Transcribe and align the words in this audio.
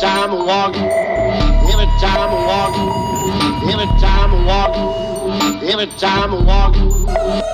time 0.00 0.30
I 0.30 0.34
walk, 0.34 0.76
every 0.76 1.86
time 1.98 2.30
I 2.30 2.46
walk, 2.46 2.74
every 3.68 3.86
time 4.00 4.32
I 4.32 4.44
walk, 4.46 5.62
every 5.64 5.86
time 5.98 6.34
I 6.34 6.42
walk. 6.44 7.47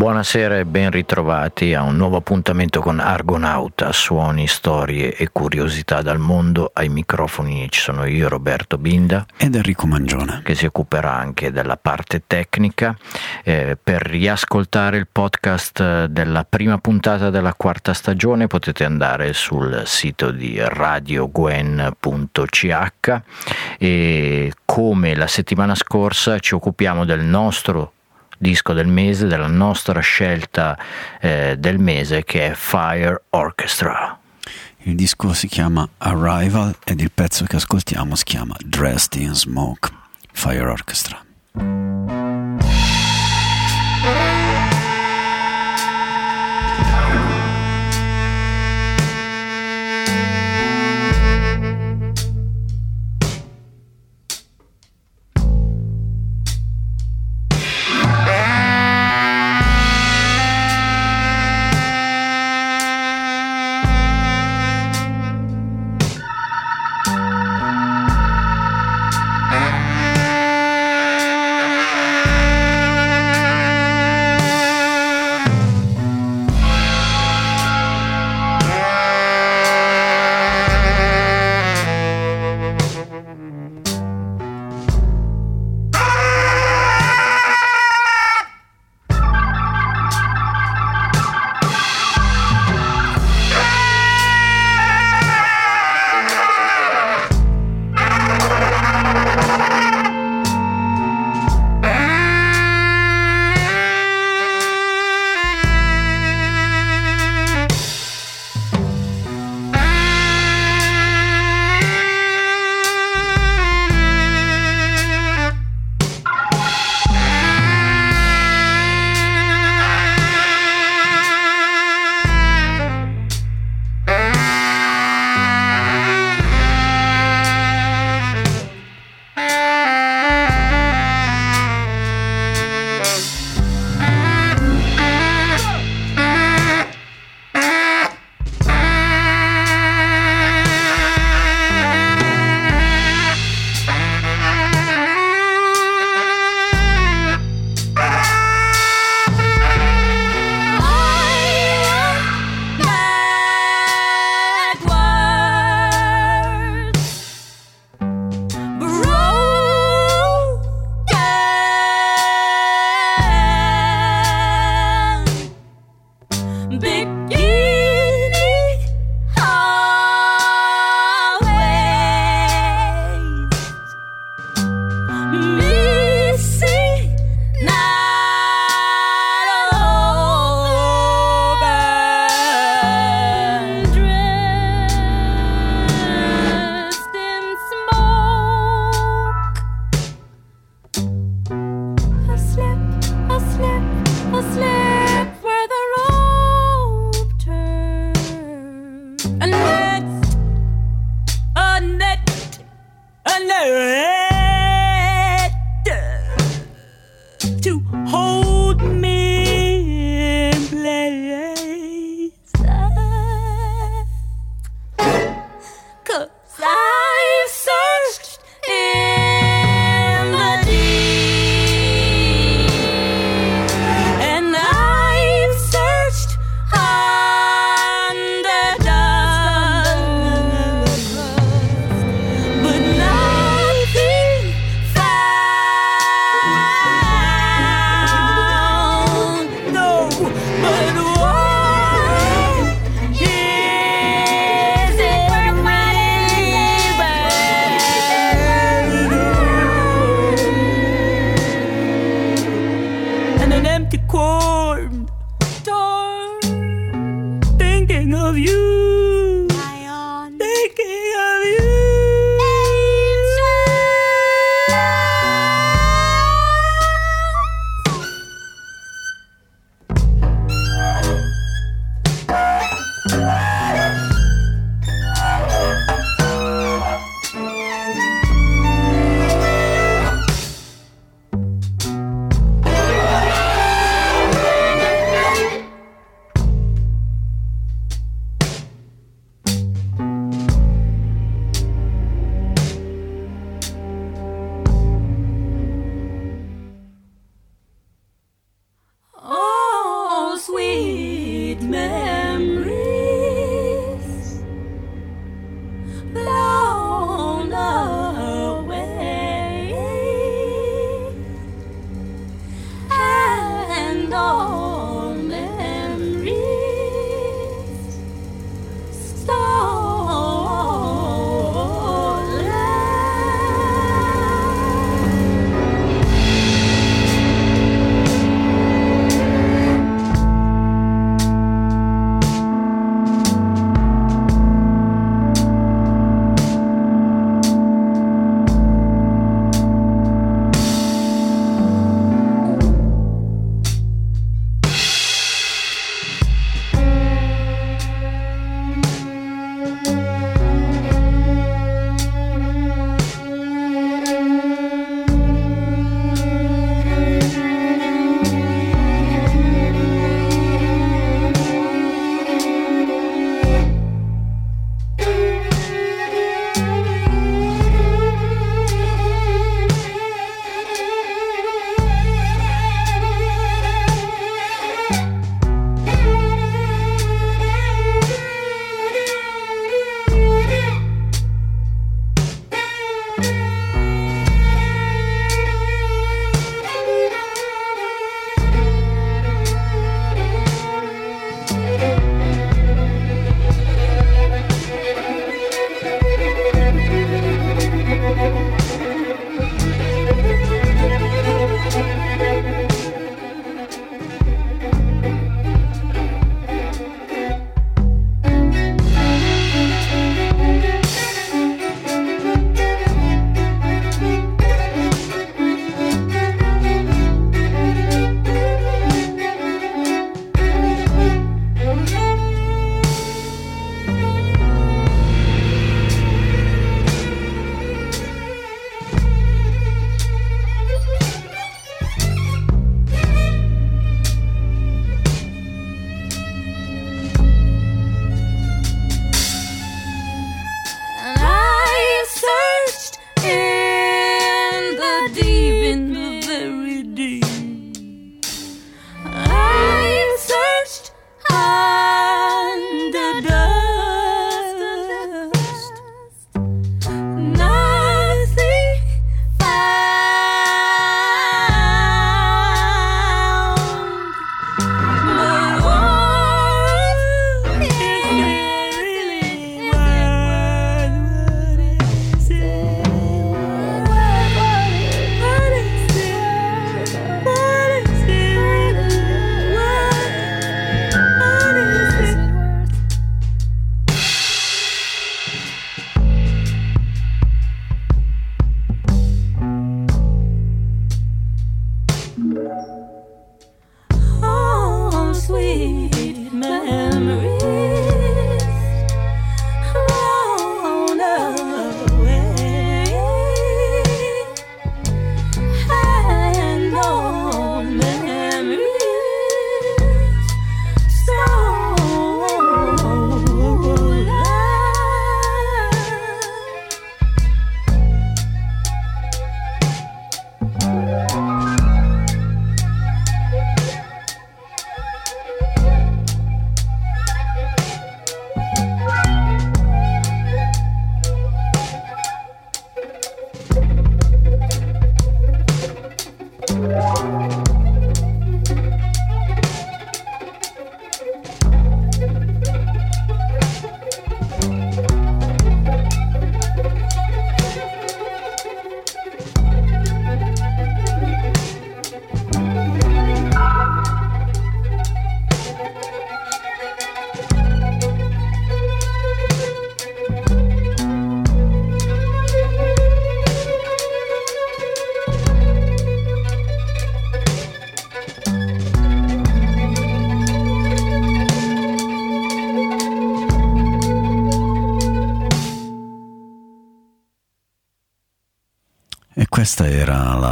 Buonasera 0.00 0.56
e 0.56 0.64
ben 0.64 0.90
ritrovati 0.90 1.74
a 1.74 1.82
un 1.82 1.94
nuovo 1.96 2.16
appuntamento 2.16 2.80
con 2.80 3.00
Argonauta, 3.00 3.92
suoni, 3.92 4.46
storie 4.46 5.14
e 5.14 5.28
curiosità 5.30 6.00
dal 6.00 6.18
mondo. 6.18 6.70
Ai 6.72 6.88
microfoni 6.88 7.66
ci 7.68 7.80
sono 7.80 8.06
io, 8.06 8.30
Roberto 8.30 8.78
Binda. 8.78 9.26
Ed 9.36 9.56
Enrico 9.56 9.86
Mangione. 9.86 10.40
Che 10.42 10.54
si 10.54 10.64
occuperà 10.64 11.12
anche 11.12 11.52
della 11.52 11.76
parte 11.76 12.22
tecnica. 12.26 12.96
Eh, 13.44 13.76
per 13.76 14.00
riascoltare 14.00 14.96
il 14.96 15.06
podcast 15.06 16.06
della 16.06 16.46
prima 16.48 16.78
puntata 16.78 17.28
della 17.28 17.52
quarta 17.52 17.92
stagione 17.92 18.46
potete 18.46 18.84
andare 18.84 19.34
sul 19.34 19.82
sito 19.84 20.30
di 20.30 20.58
radiogwen.ch 20.58 21.90
e 23.78 24.52
come 24.64 25.14
la 25.14 25.26
settimana 25.26 25.74
scorsa 25.74 26.38
ci 26.38 26.54
occupiamo 26.54 27.04
del 27.04 27.20
nostro 27.20 27.92
disco 28.40 28.72
del 28.72 28.86
mese, 28.86 29.26
della 29.26 29.46
nostra 29.46 30.00
scelta 30.00 30.78
eh, 31.20 31.56
del 31.58 31.78
mese 31.78 32.24
che 32.24 32.52
è 32.52 32.54
Fire 32.54 33.24
Orchestra. 33.30 34.18
Il 34.84 34.94
disco 34.94 35.34
si 35.34 35.46
chiama 35.46 35.86
Arrival 35.98 36.74
ed 36.84 37.00
il 37.00 37.10
pezzo 37.12 37.44
che 37.44 37.56
ascoltiamo 37.56 38.14
si 38.14 38.24
chiama 38.24 38.56
Dressed 38.64 39.20
in 39.20 39.34
Smoke, 39.34 39.90
Fire 40.32 40.64
Orchestra. 40.64 42.19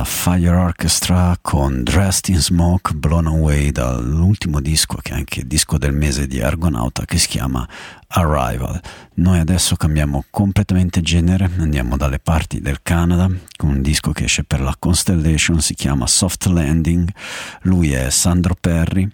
Fire 0.05 0.55
Orchestra 0.55 1.37
con 1.41 1.83
Dressed 1.83 2.35
in 2.35 2.41
Smoke, 2.41 2.95
Blown 2.95 3.27
Away 3.27 3.71
dall'ultimo 3.71 4.61
disco, 4.61 4.99
che 5.03 5.13
è 5.13 5.15
anche 5.15 5.47
disco 5.47 5.79
del 5.79 5.93
mese 5.93 6.27
di 6.27 6.41
Argonauta, 6.41 7.05
che 7.05 7.19
si 7.19 7.29
chiama 7.29 7.69
Arrival. 8.09 8.81
Noi 9.15 9.39
adesso 9.39 9.77
cambiamo 9.77 10.25
completamente 10.31 11.01
genere, 11.01 11.51
andiamo 11.59 11.97
dalle 11.97 12.19
parti 12.19 12.61
del 12.61 12.81
Canada 12.83 13.29
con 13.57 13.71
un 13.71 13.83
disco 13.83 14.13
che 14.13 14.25
esce 14.25 14.45
per 14.45 14.61
la 14.61 14.75
Constellation, 14.79 15.61
si 15.61 15.75
chiama 15.75 16.07
Soft 16.07 16.47
Landing. 16.47 17.09
Lui 17.63 17.93
è 17.93 18.11
Sandro 18.11 18.57
Perry 18.59 19.09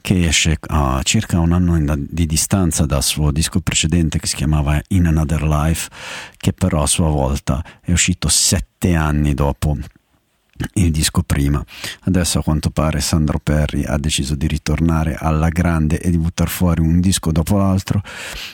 che 0.00 0.26
esce 0.26 0.58
a 0.68 1.00
circa 1.02 1.40
un 1.40 1.52
anno 1.52 1.96
di 1.96 2.26
distanza 2.26 2.86
dal 2.86 3.02
suo 3.02 3.32
disco 3.32 3.60
precedente 3.60 4.20
che 4.20 4.26
si 4.28 4.36
chiamava 4.36 4.80
In 4.88 5.06
Another 5.06 5.42
Life, 5.42 5.88
che 6.36 6.52
però 6.52 6.82
a 6.82 6.86
sua 6.86 7.08
volta 7.08 7.64
è 7.80 7.90
uscito 7.90 8.28
sette 8.28 8.94
anni 8.94 9.34
dopo 9.34 9.76
il 10.74 10.90
disco 10.90 11.22
prima. 11.22 11.64
Adesso 12.02 12.38
a 12.38 12.42
quanto 12.42 12.70
pare 12.70 13.00
Sandro 13.00 13.38
Perry 13.38 13.84
ha 13.84 13.98
deciso 13.98 14.34
di 14.34 14.46
ritornare 14.46 15.16
alla 15.18 15.48
grande 15.48 16.00
e 16.00 16.10
di 16.10 16.18
buttare 16.18 16.50
fuori 16.50 16.80
un 16.80 17.00
disco 17.00 17.32
dopo 17.32 17.56
l'altro 17.56 18.02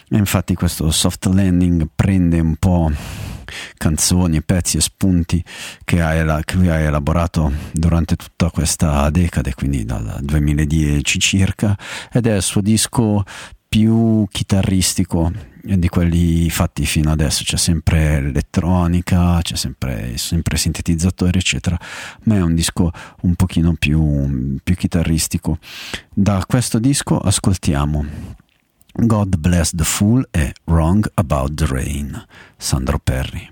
e 0.09 0.17
infatti 0.17 0.55
questo 0.55 0.91
soft 0.91 1.27
landing 1.27 1.89
prende 1.95 2.41
un 2.41 2.57
po' 2.57 2.91
canzoni, 3.77 4.43
pezzi 4.43 4.79
e 4.79 4.81
spunti 4.81 5.45
che, 5.85 5.97
lui 6.55 6.69
ha 6.69 6.79
elaborato 6.79 7.53
durante 7.73 8.17
tutta 8.17 8.51
questa 8.51 9.11
decade, 9.11 9.55
quindi 9.55 9.85
dal 9.85 10.19
2010 10.23 11.19
circa, 11.19 11.77
ed 12.11 12.27
è 12.27 12.37
il 12.37 12.43
suo 12.43 12.61
disco 12.61 13.25
più 13.73 14.27
chitarristico 14.31 15.33
di 15.63 15.89
quelli 15.89 16.51
fatti 16.51 16.85
fino 16.85 17.11
adesso. 17.11 17.43
C'è 17.43 17.57
sempre 17.57 18.21
l'elettronica 18.21 19.41
c'è 19.41 19.57
sempre, 19.57 20.19
sempre 20.19 20.59
sintetizzatori 20.59 21.39
eccetera 21.39 21.79
ma 22.25 22.35
è 22.35 22.43
un 22.43 22.55
disco 22.55 22.93
un 23.23 23.35
pochino 23.35 23.75
più, 23.79 24.61
più 24.63 24.75
chitarristico. 24.75 25.57
Da 26.13 26.45
questo 26.47 26.79
disco 26.79 27.19
ascoltiamo 27.19 28.05
God 28.93 29.37
Bless 29.39 29.75
the 29.75 29.85
Fool 29.85 30.29
e 30.31 30.53
Wrong 30.65 31.11
About 31.15 31.55
the 31.55 31.67
Rain 31.67 32.27
Sandro 32.59 32.99
Perry 32.99 33.52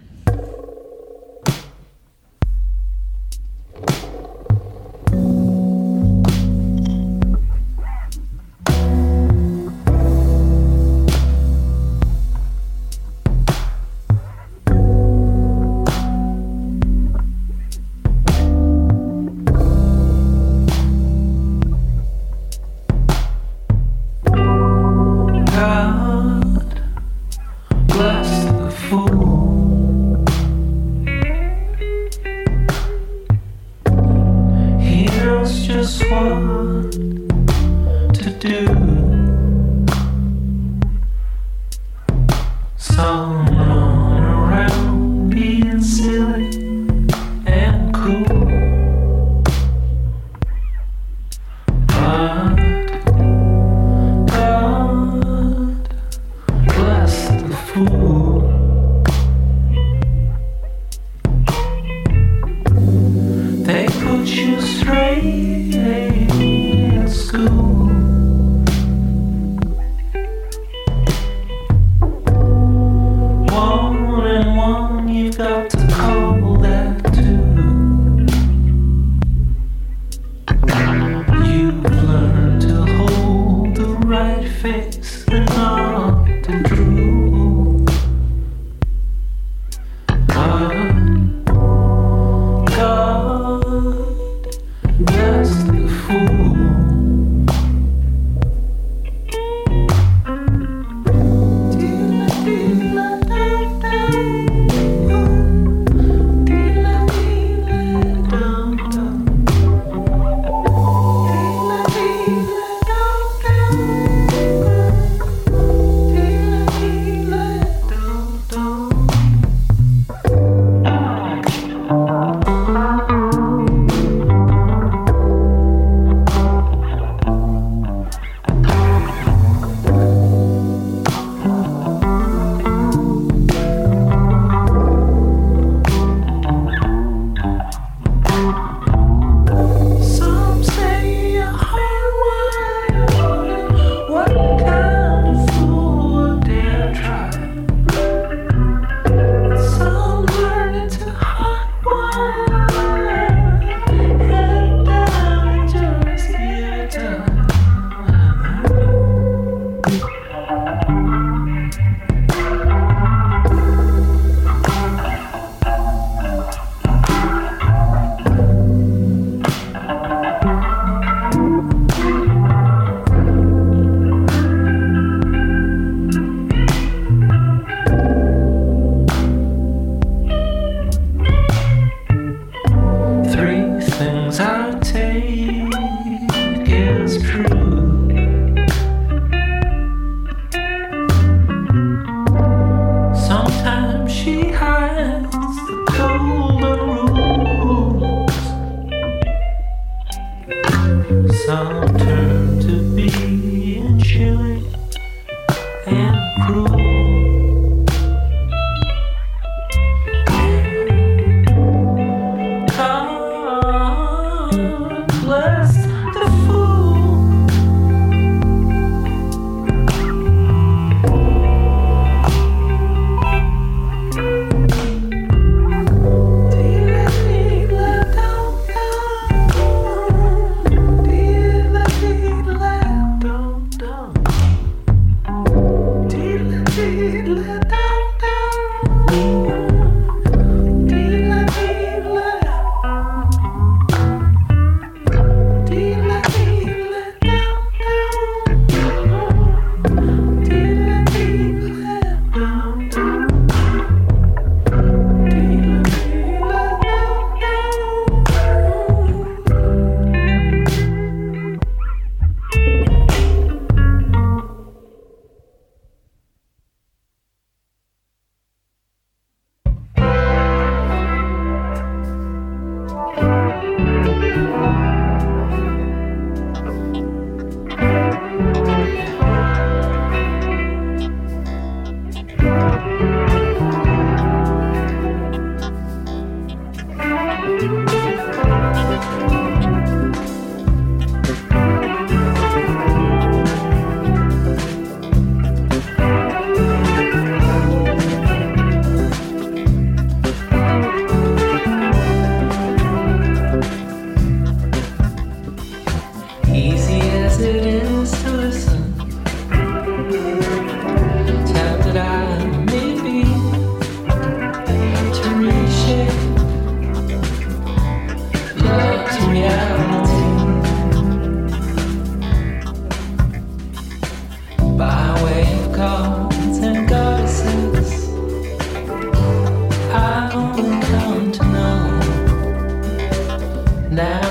now 333.91 334.30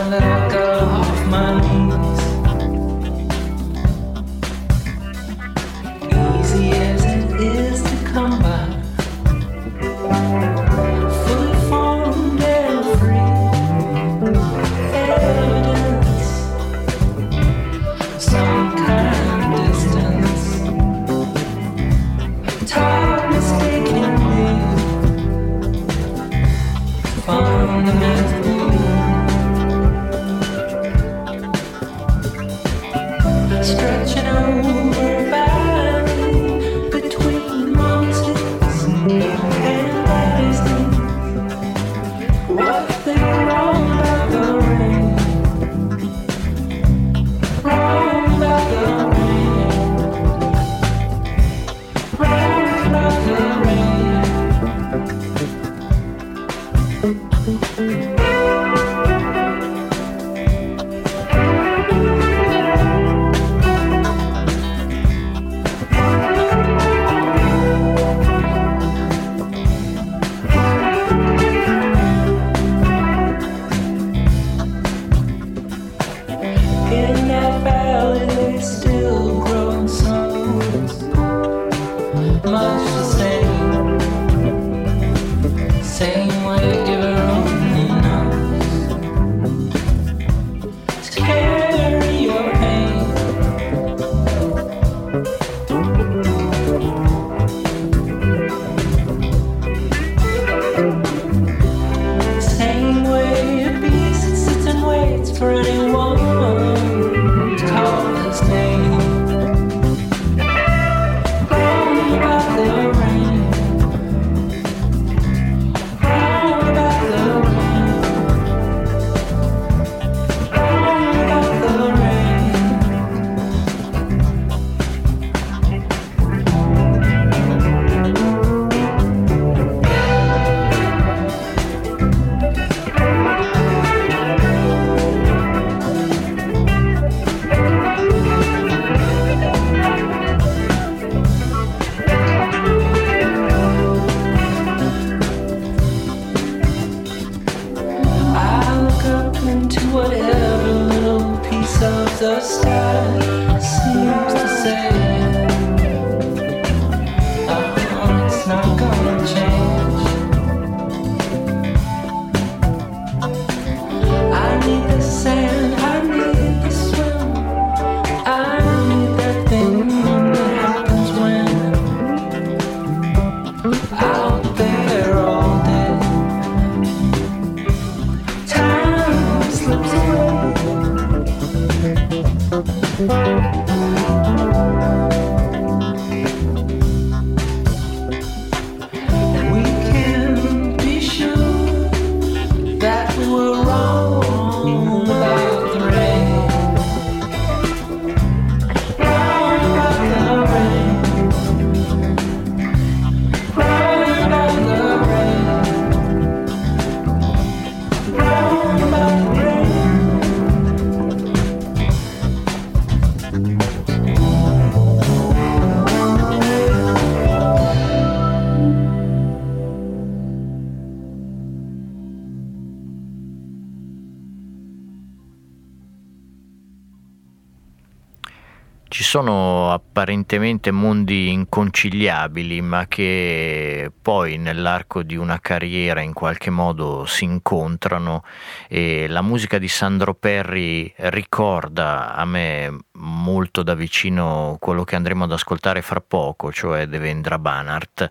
sono 229.10 229.72
apparentemente 229.72 230.70
mondi 230.70 231.32
inconciliabili, 231.32 232.62
ma 232.62 232.86
che 232.86 233.92
poi 234.00 234.38
nell'arco 234.38 235.02
di 235.02 235.16
una 235.16 235.40
carriera 235.40 236.02
in 236.02 236.14
qualche 236.14 236.52
modo 236.52 237.08
si 237.08 237.24
incontrano 237.24 238.24
e 238.68 239.08
la 239.08 239.24
musica 239.24 239.58
di 239.58 239.68
Sandro 239.68 240.14
Perri 240.14 240.94
ricorda 240.98 242.14
a 242.14 242.24
me 242.24 242.82
molto 243.00 243.64
da 243.64 243.74
vicino 243.74 244.58
quello 244.60 244.84
che 244.84 244.96
andremo 244.96 245.24
ad 245.24 245.32
ascoltare 245.32 245.82
fra 245.82 246.02
poco, 246.02 246.52
cioè 246.52 246.86
Devendra 246.86 247.40
Banhart. 247.40 248.08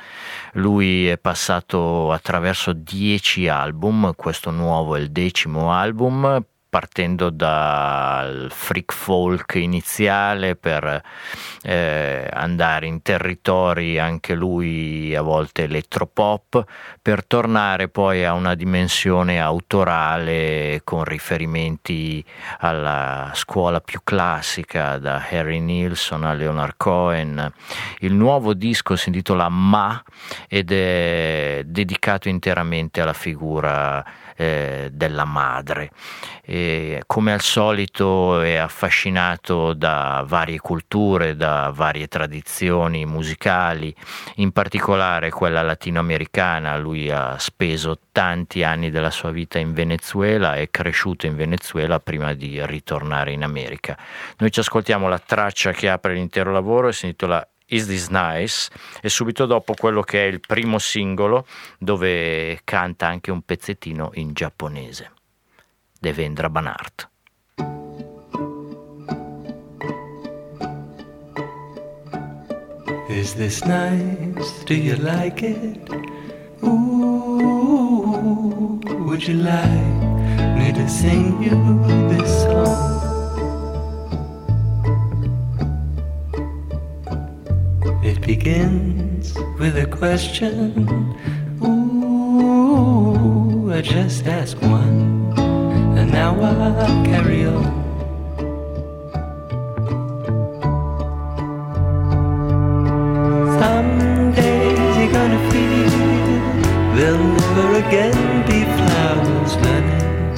Lui 0.54 1.06
è 1.06 1.16
passato 1.16 2.10
attraverso 2.10 2.72
dieci 2.72 3.46
album, 3.46 4.14
questo 4.16 4.50
nuovo 4.50 4.96
è 4.96 4.98
il 4.98 5.12
decimo 5.12 5.72
album, 5.72 6.44
partendo 6.68 7.30
dal 7.30 8.48
freak 8.50 8.92
folk 8.92 9.54
iniziale 9.54 10.56
per 10.56 11.02
eh, 11.62 12.28
andare 12.30 12.86
in 12.86 13.00
territori 13.02 13.98
anche 13.98 14.34
lui 14.34 15.14
a 15.14 15.22
volte 15.22 15.64
elettropop 15.64 16.64
per 17.00 17.24
tornare 17.24 17.88
poi 17.88 18.24
a 18.24 18.34
una 18.34 18.54
dimensione 18.54 19.40
autorale 19.40 20.82
con 20.84 21.04
riferimenti 21.04 22.24
alla 22.58 23.30
scuola 23.34 23.80
più 23.80 24.00
classica 24.04 24.98
da 24.98 25.26
Harry 25.30 25.60
Nilsson 25.60 26.24
a 26.24 26.32
Leonard 26.34 26.74
Cohen. 26.76 27.52
Il 28.00 28.14
nuovo 28.14 28.54
disco 28.54 28.96
si 28.96 29.08
intitola 29.08 29.48
Ma 29.48 30.02
ed 30.48 30.70
è 30.70 31.62
dedicato 31.64 32.28
interamente 32.28 33.00
alla 33.00 33.12
figura 33.12 34.04
eh, 34.38 34.88
della 34.92 35.24
madre. 35.24 35.90
E, 36.44 37.02
come 37.06 37.32
al 37.32 37.40
solito 37.40 38.40
è 38.40 38.54
affascinato 38.54 39.72
da 39.72 40.24
varie 40.24 40.60
culture, 40.60 41.34
da 41.34 41.72
varie 41.74 42.06
tradizioni 42.06 43.04
musicali, 43.04 43.92
in 44.36 44.52
particolare 44.52 45.30
quella 45.30 45.62
latinoamericana. 45.62 46.76
Lui 46.76 47.10
ha 47.10 47.36
speso 47.38 47.98
tanti 48.12 48.62
anni 48.62 48.90
della 48.90 49.10
sua 49.10 49.32
vita 49.32 49.58
in 49.58 49.72
Venezuela, 49.72 50.54
è 50.54 50.70
cresciuto 50.70 51.26
in 51.26 51.34
Venezuela 51.34 51.98
prima 51.98 52.32
di 52.32 52.64
ritornare 52.64 53.32
in 53.32 53.42
America. 53.42 53.98
Noi 54.38 54.52
ci 54.52 54.60
ascoltiamo 54.60 55.08
la 55.08 55.18
traccia 55.18 55.72
che 55.72 55.88
apre 55.88 56.14
l'intero 56.14 56.52
lavoro 56.52 56.88
e 56.88 56.92
si 56.92 57.06
intitola 57.06 57.44
Is 57.70 57.86
This 57.86 58.08
Nice 58.08 58.70
e 59.02 59.08
subito 59.08 59.44
dopo 59.46 59.74
quello 59.74 60.02
che 60.02 60.24
è 60.24 60.26
il 60.26 60.40
primo 60.40 60.78
singolo 60.78 61.46
dove 61.78 62.60
canta 62.64 63.06
anche 63.06 63.30
un 63.30 63.42
pezzettino 63.42 64.10
in 64.14 64.32
giapponese. 64.32 65.12
Devendra 65.98 66.48
Banhart. 66.48 67.10
Is 73.08 73.34
this 73.34 73.62
nice? 73.64 74.64
Do 74.64 74.74
you 74.74 74.94
like 74.96 75.42
it? 75.42 75.90
Ooh, 76.62 77.98
would 79.04 79.26
you 79.26 79.34
like 79.34 80.06
me 80.56 80.72
to 80.72 80.88
sing 80.88 81.42
you 81.42 81.56
this 82.08 82.42
song? 82.42 83.07
It 88.00 88.20
begins 88.20 89.34
with 89.58 89.76
a 89.76 89.86
question. 89.86 90.88
Ooh, 91.62 92.92
I 93.72 93.80
just 93.82 94.26
ask 94.26 94.56
one, 94.62 95.34
and 95.98 96.10
now 96.12 96.34
I 96.40 97.04
carry 97.04 97.44
on. 97.46 97.64
Some 103.60 104.32
days 104.32 104.96
you're 104.96 105.12
gonna 105.12 105.50
feel 105.50 105.90
there'll 106.96 107.18
never 107.18 107.74
again 107.84 108.18
be 108.46 108.64
flowers 108.76 109.56
learning 109.56 110.36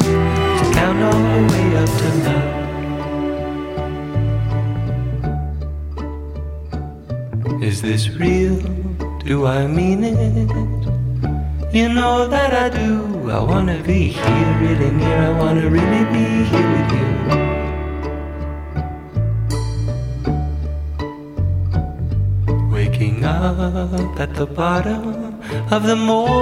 to 0.59 0.65
count 0.73 1.01
all 1.03 1.13
the 1.13 1.43
way 1.53 1.67
up 1.77 1.89
to 1.89 2.09
love. 2.25 2.50
Is 7.63 7.83
this 7.83 8.09
real? 8.09 8.57
Do 9.23 9.45
I 9.47 9.67
mean 9.67 10.03
it? 10.03 10.51
You 11.75 11.91
know 11.91 12.27
that 12.27 12.55
I 12.55 12.71
do. 12.71 13.31
I 13.31 13.39
wanna 13.43 13.83
be 13.83 14.09
here, 14.09 14.59
really 14.63 14.91
near. 14.91 15.19
I 15.29 15.31
wanna 15.39 15.69
really 15.69 16.05
be 16.09 16.45
here 16.51 16.71
with 16.75 16.91
you. 16.97 17.09
Waking 22.73 23.27
up 23.27 24.19
at 24.19 24.35
the 24.35 24.47
bottom 24.47 25.39
of 25.71 25.83
the 25.83 25.97
morning 25.97 26.41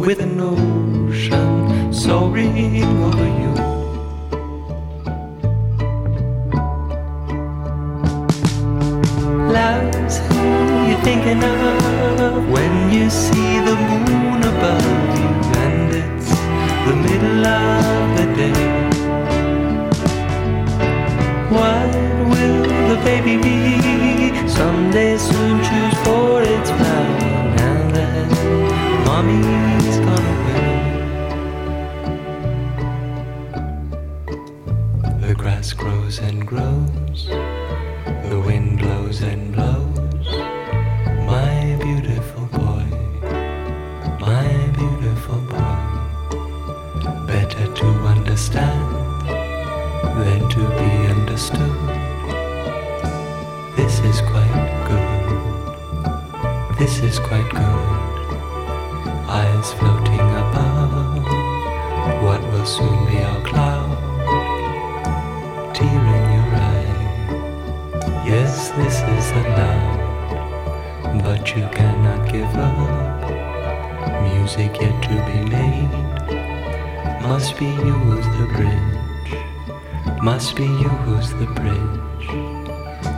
with 0.00 0.18
an 0.18 0.40
ocean 0.40 1.92
soaring 1.92 2.82
over 3.04 3.28
you. 3.40 3.69
Who 9.50 9.56
you're 10.88 11.02
thinking 11.02 11.42
of 11.42 12.48
when 12.48 12.92
you 12.92 13.10
see 13.10 13.58
the 13.58 13.74
moon 13.74 14.44
above 14.44 15.18
you, 15.18 15.28
and 15.58 15.92
it's 15.92 16.30
the 16.86 16.94
middle 16.94 17.46
of 17.46 18.16
the 18.16 18.26
day. 18.36 18.62
What 21.50 21.94
will 22.30 22.62
the 22.90 23.00
baby 23.04 23.36
be? 23.42 23.69
Music 74.60 74.82
yet 74.82 75.02
to 75.04 75.08
be 75.08 75.38
made 75.48 75.90
must 77.22 77.56
be 77.58 77.64
you 77.64 77.94
who's 78.04 78.26
the 78.38 78.46
bridge. 78.56 80.22
Must 80.22 80.54
be 80.54 80.64
you 80.64 80.90
who's 81.04 81.30
the 81.30 81.46
bridge. 81.46 82.26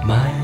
My 0.06 0.41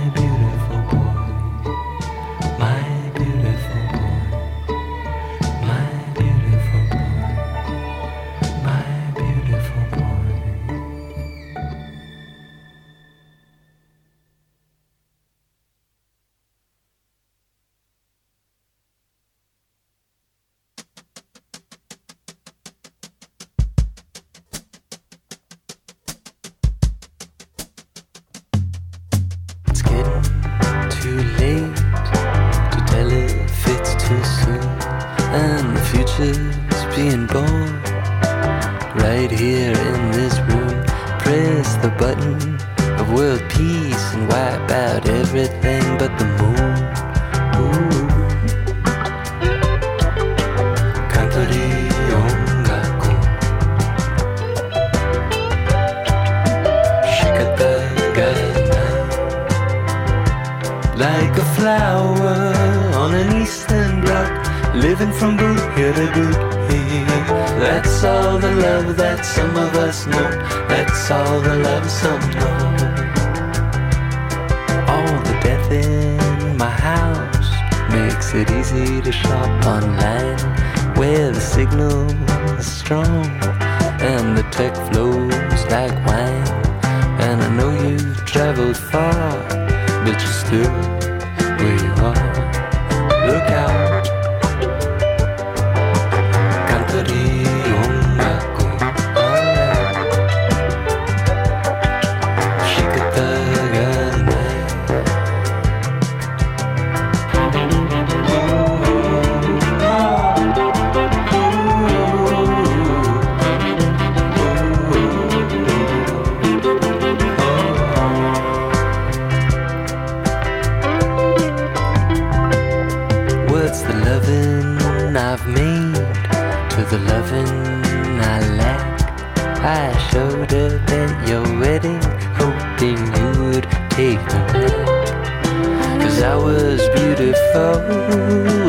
I 129.60 129.96
showed 130.10 130.52
up 130.52 130.90
at 130.90 131.28
your 131.28 131.42
wedding, 131.58 132.00
hoping 132.38 132.98
you 133.16 133.44
would 133.44 133.66
take 133.90 134.18
me 134.18 134.40
back. 134.52 136.00
Cause 136.00 136.22
I 136.22 136.36
was 136.36 136.80
beautiful 136.90 137.80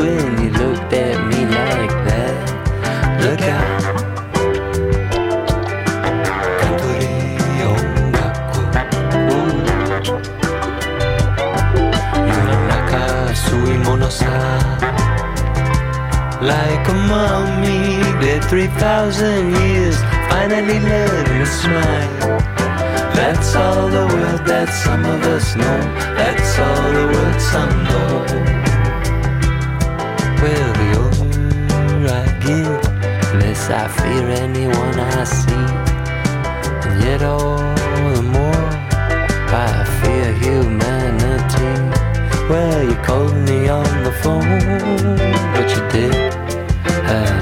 when 0.00 0.42
you 0.42 0.50
looked 0.50 0.92
at 0.92 1.16
me 1.28 1.46
like 1.46 1.94
that. 2.06 3.22
Look 3.22 3.40
out. 3.42 3.70
Like 16.42 16.88
a 16.88 16.94
mummy 16.94 18.00
dead 18.20 18.44
3,000 18.44 19.50
years 19.52 19.96
Finally 20.40 20.80
learning 20.80 21.38
to 21.38 21.44
smile. 21.44 22.38
That's 23.14 23.54
all 23.54 23.88
the 23.88 24.06
world 24.12 24.42
that 24.46 24.70
some 24.72 25.04
of 25.04 25.20
us 25.34 25.54
know. 25.54 25.80
That's 26.16 26.58
all 26.64 26.92
the 26.98 27.06
world 27.12 27.40
some 27.52 27.74
know. 27.84 28.24
Well, 30.40 30.70
the 30.80 30.88
older 31.02 32.08
I 32.20 32.24
get 32.44 32.80
Less 33.38 33.68
I 33.68 33.86
fear 33.98 34.28
anyone 34.46 34.98
I 34.98 35.24
see. 35.24 35.66
And 36.86 37.04
yet 37.04 37.22
all 37.22 37.58
the 38.14 38.22
more 38.22 38.68
I 39.52 39.84
fear 40.00 40.32
humanity. 40.46 41.70
Well, 42.48 42.82
you 42.88 42.96
called 43.04 43.36
me 43.46 43.68
on 43.68 44.04
the 44.04 44.12
phone, 44.22 45.18
but 45.52 45.68
you 45.74 45.82
did. 45.92 46.14
I 47.04 47.39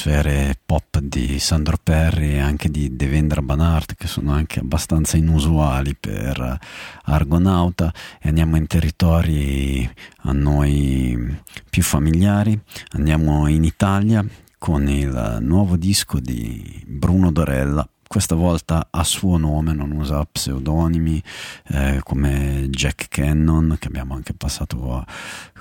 atmosfere 0.00 0.58
pop 0.64 0.98
di 0.98 1.38
Sandro 1.38 1.76
Perri 1.82 2.32
e 2.32 2.38
anche 2.38 2.70
di 2.70 2.96
Devendra 2.96 3.42
Banhart, 3.42 3.96
che 3.96 4.06
sono 4.06 4.32
anche 4.32 4.60
abbastanza 4.60 5.18
inusuali 5.18 5.94
per 5.94 6.58
Argonauta, 7.04 7.92
e 8.18 8.28
andiamo 8.28 8.56
in 8.56 8.66
territori 8.66 9.88
a 10.22 10.32
noi 10.32 11.38
più 11.68 11.82
familiari. 11.82 12.58
Andiamo 12.92 13.46
in 13.46 13.64
Italia 13.64 14.24
con 14.56 14.88
il 14.88 15.38
nuovo 15.42 15.76
disco 15.76 16.18
di 16.18 16.82
Bruno 16.86 17.30
Dorella, 17.30 17.86
questa 18.10 18.34
volta 18.34 18.88
a 18.90 19.04
suo 19.04 19.36
nome, 19.36 19.72
non 19.72 19.92
usa 19.92 20.24
pseudonimi 20.24 21.22
eh, 21.68 22.00
come 22.02 22.66
Jack 22.68 23.06
Cannon, 23.08 23.76
che 23.78 23.86
abbiamo 23.86 24.14
anche 24.14 24.32
passato 24.32 25.06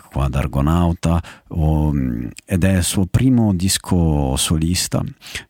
qua 0.10 0.26
ad 0.26 0.36
Argonauta, 0.36 1.22
o, 1.50 1.94
ed 2.46 2.64
è 2.64 2.78
il 2.78 2.84
suo 2.84 3.06
primo 3.06 3.54
disco 3.54 4.36
solista. 4.36 5.04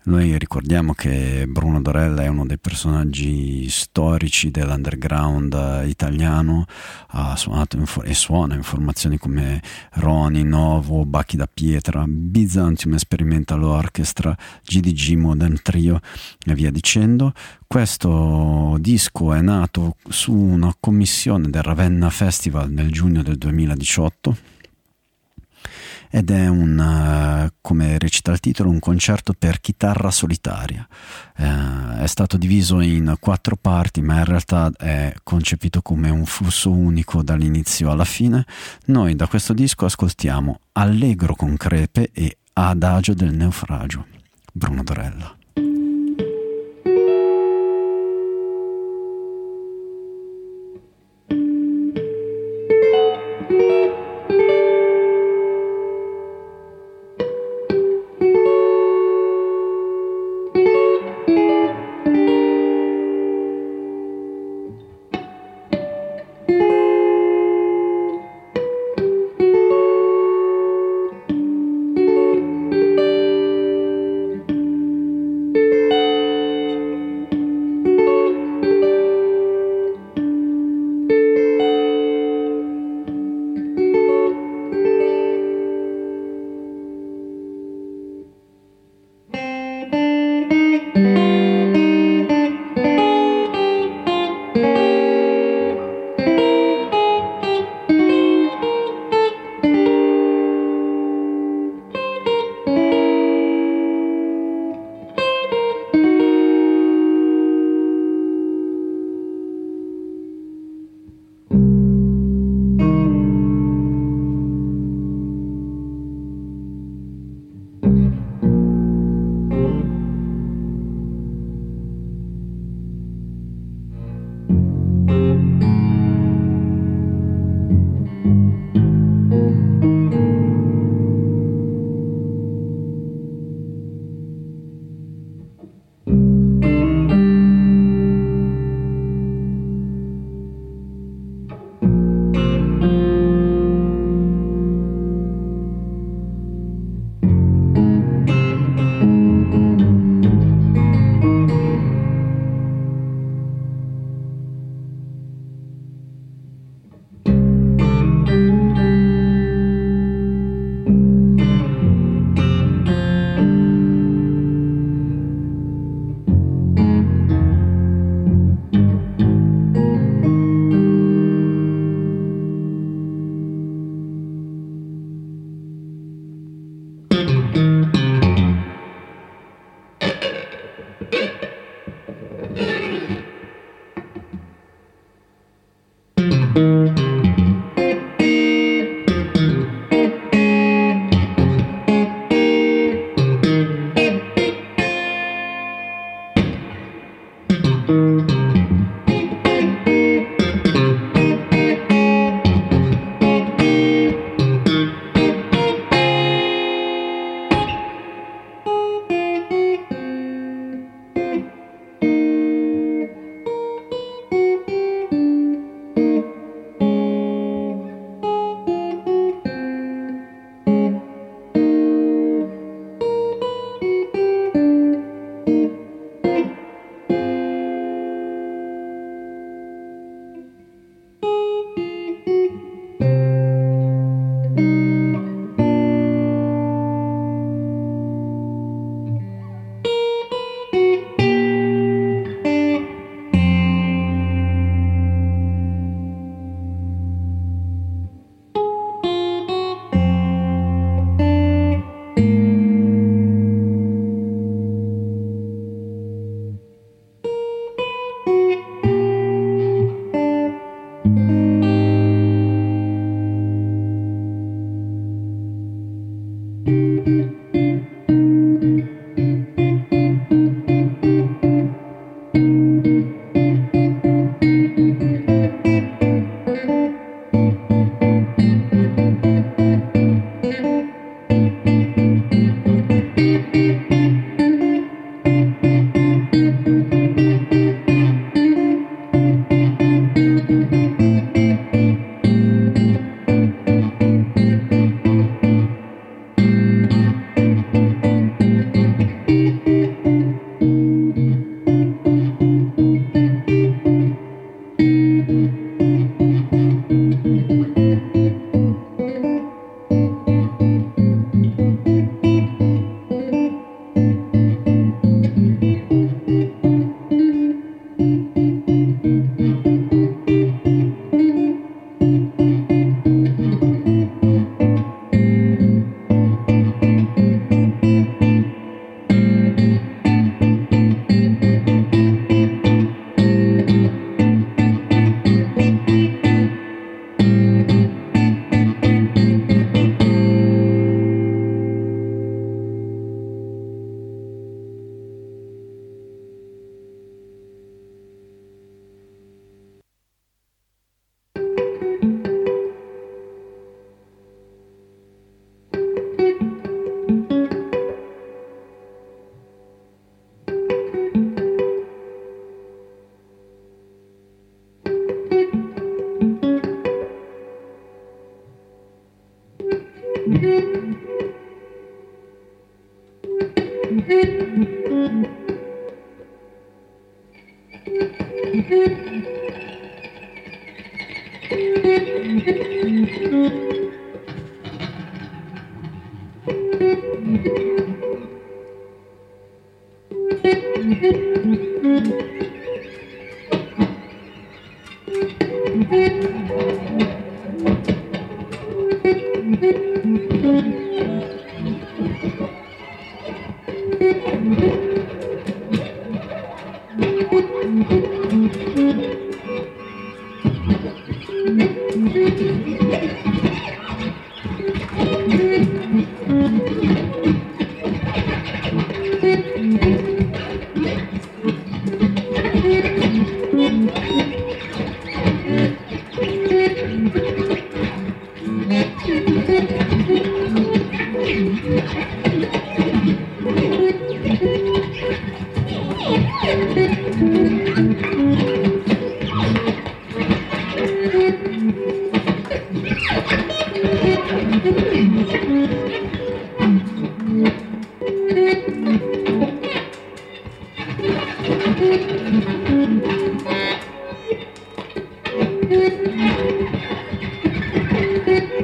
Noi 0.04 0.38
ricordiamo 0.38 0.94
che 0.94 1.46
Bruno 1.48 1.82
Dorella 1.82 2.24
è 2.24 2.28
uno 2.28 2.46
dei 2.46 2.58
personaggi 2.58 3.68
storici 3.70 4.52
dell'underground 4.52 5.84
italiano, 5.86 6.66
ha 7.10 7.36
suonato 7.36 7.84
fo- 7.86 8.04
e 8.04 8.14
suona 8.14 8.56
in 8.56 8.64
formazioni 8.64 9.18
come 9.18 9.62
Roni, 9.94 10.44
Novo, 10.44 11.06
Bacchi 11.06 11.38
da 11.38 11.48
Pietra, 11.52 12.04
Byzantium 12.08 12.94
Experimental 12.94 13.64
Orchestra, 13.64 14.36
GDG 14.64 15.16
Modern 15.16 15.60
Trio 15.62 16.00
e 16.46 16.54
via 16.54 16.72
dicendo. 16.72 17.34
Questo 17.72 18.78
disco 18.80 19.32
è 19.32 19.42
nato 19.42 19.96
su 20.10 20.34
una 20.34 20.76
commissione 20.80 21.52
del 21.52 21.62
Ravenna 21.62 22.10
Festival 22.10 22.72
nel 22.72 22.92
giugno 22.92 23.22
del 23.22 23.38
2018 23.38 24.38
ed 26.10 26.32
è 26.32 26.48
un, 26.48 26.80
eh, 26.80 27.54
come 27.62 28.00
recita 28.00 28.32
il 28.32 28.40
titolo, 28.40 28.72
un 28.72 28.80
concerto 28.80 29.34
per 29.38 29.62
chitarra 29.62 30.10
solitaria. 30.10 30.88
Eh, 31.38 32.00
è 32.00 32.08
stato 32.08 32.38
diviso 32.38 32.80
in 32.80 33.16
quattro 33.20 33.56
parti, 33.56 34.02
ma 34.02 34.18
in 34.18 34.26
realtà 34.26 34.72
è 34.76 35.14
concepito 35.22 35.84
come 35.84 36.10
un 36.10 36.26
flusso 36.26 36.72
unico 36.72 37.22
dall'inizio 37.22 37.92
alla 37.92 38.04
fine. 38.04 38.48
Noi 38.86 39.16
da 39.16 39.28
questo 39.28 39.54
disco 39.54 39.86
ascoltiamo 39.86 40.62
Allegro 40.72 41.36
con 41.36 41.56
crepe 41.56 42.10
e 42.14 42.38
Adagio 42.54 43.14
del 43.14 43.36
naufragio. 43.36 44.08
Bruno 44.52 44.82
Dorella. 44.82 45.39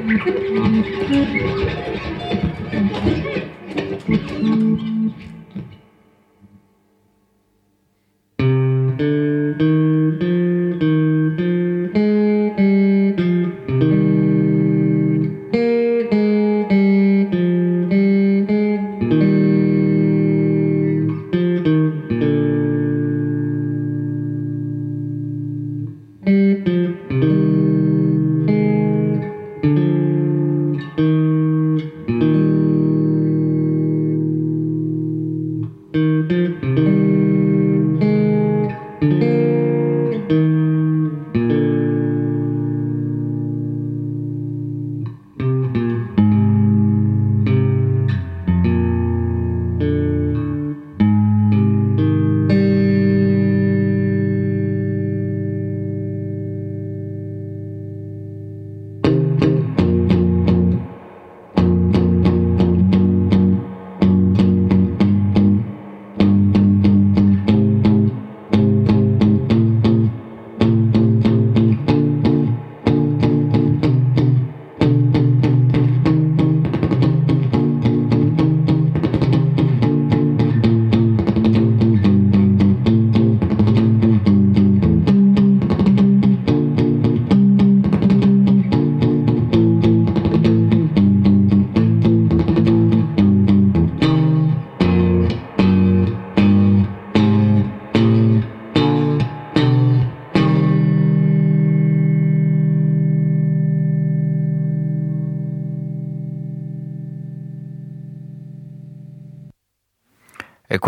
Thank 0.08 0.26
you. 3.26 3.35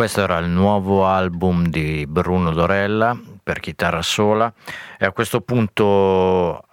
Questo 0.07 0.23
era 0.23 0.37
il 0.37 0.47
nuovo 0.47 1.05
album 1.05 1.67
di 1.67 2.05
Bruno 2.07 2.51
Dorella 2.51 3.19
per 3.43 3.59
chitarra 3.59 4.01
sola 4.01 4.49
e 4.97 5.05
a 5.05 5.11
questo 5.11 5.41
punto 5.41 6.63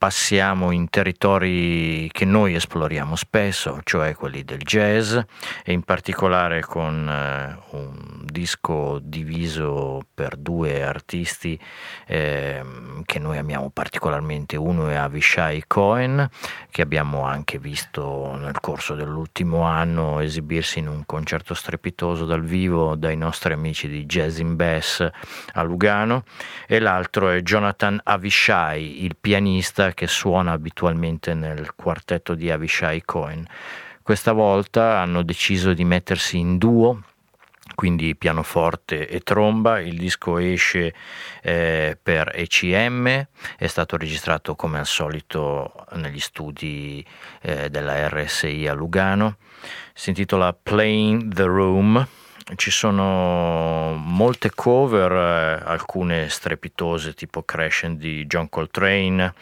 passiamo 0.00 0.70
in 0.70 0.88
territori 0.88 2.08
che 2.10 2.24
noi 2.24 2.54
esploriamo 2.54 3.16
spesso, 3.16 3.80
cioè 3.84 4.14
quelli 4.14 4.44
del 4.44 4.60
jazz 4.60 5.14
e 5.62 5.72
in 5.72 5.82
particolare 5.82 6.62
con 6.62 7.06
eh, 7.06 7.76
un 7.76 8.24
disco 8.24 8.98
diviso 9.02 10.00
per 10.14 10.36
due 10.36 10.82
artisti 10.82 11.60
eh, 12.06 12.64
che 13.04 13.18
noi 13.18 13.36
amiamo 13.36 13.68
particolarmente. 13.68 14.56
Uno 14.56 14.88
è 14.88 14.94
Avishai 14.94 15.64
Cohen, 15.66 16.26
che 16.70 16.80
abbiamo 16.80 17.24
anche 17.24 17.58
visto 17.58 18.34
nel 18.38 18.58
corso 18.58 18.94
dell'ultimo 18.94 19.64
anno 19.64 20.20
esibirsi 20.20 20.78
in 20.78 20.88
un 20.88 21.04
concerto 21.04 21.52
strepitoso 21.52 22.24
dal 22.24 22.42
vivo 22.42 22.94
dai 22.94 23.18
nostri 23.18 23.52
amici 23.52 23.86
di 23.86 24.06
Jazz 24.06 24.38
in 24.38 24.56
Bass 24.56 25.06
a 25.52 25.62
Lugano, 25.62 26.24
e 26.66 26.78
l'altro 26.78 27.28
è 27.28 27.42
Jonathan 27.42 28.00
Avishai, 28.02 29.04
il 29.04 29.16
pianista 29.20 29.88
che 29.94 30.06
suona 30.06 30.52
abitualmente 30.52 31.34
nel 31.34 31.74
quartetto 31.74 32.34
di 32.34 32.50
Avishai 32.50 33.02
Cohen. 33.04 33.46
Questa 34.02 34.32
volta 34.32 34.98
hanno 34.98 35.22
deciso 35.22 35.72
di 35.72 35.84
mettersi 35.84 36.38
in 36.38 36.58
duo 36.58 37.02
quindi 37.74 38.14
pianoforte 38.14 39.08
e 39.08 39.20
tromba. 39.20 39.80
Il 39.80 39.96
disco 39.96 40.36
esce 40.38 40.94
eh, 41.42 41.96
per 42.00 42.30
ECM, 42.34 43.26
è 43.56 43.66
stato 43.66 43.96
registrato 43.96 44.54
come 44.54 44.78
al 44.78 44.86
solito 44.86 45.72
negli 45.92 46.20
studi 46.20 47.04
eh, 47.40 47.70
della 47.70 48.08
RSI 48.08 48.66
a 48.66 48.74
Lugano. 48.74 49.36
Si 49.94 50.10
intitola 50.10 50.52
Playing 50.52 51.32
the 51.32 51.44
Room. 51.44 52.06
Ci 52.56 52.70
sono 52.70 53.94
molte 53.96 54.50
cover, 54.50 55.12
eh, 55.12 55.62
alcune 55.64 56.28
strepitose 56.28 57.14
tipo 57.14 57.44
Crescent 57.44 57.98
di 57.98 58.26
John 58.26 58.48
Coltrane 58.48 59.32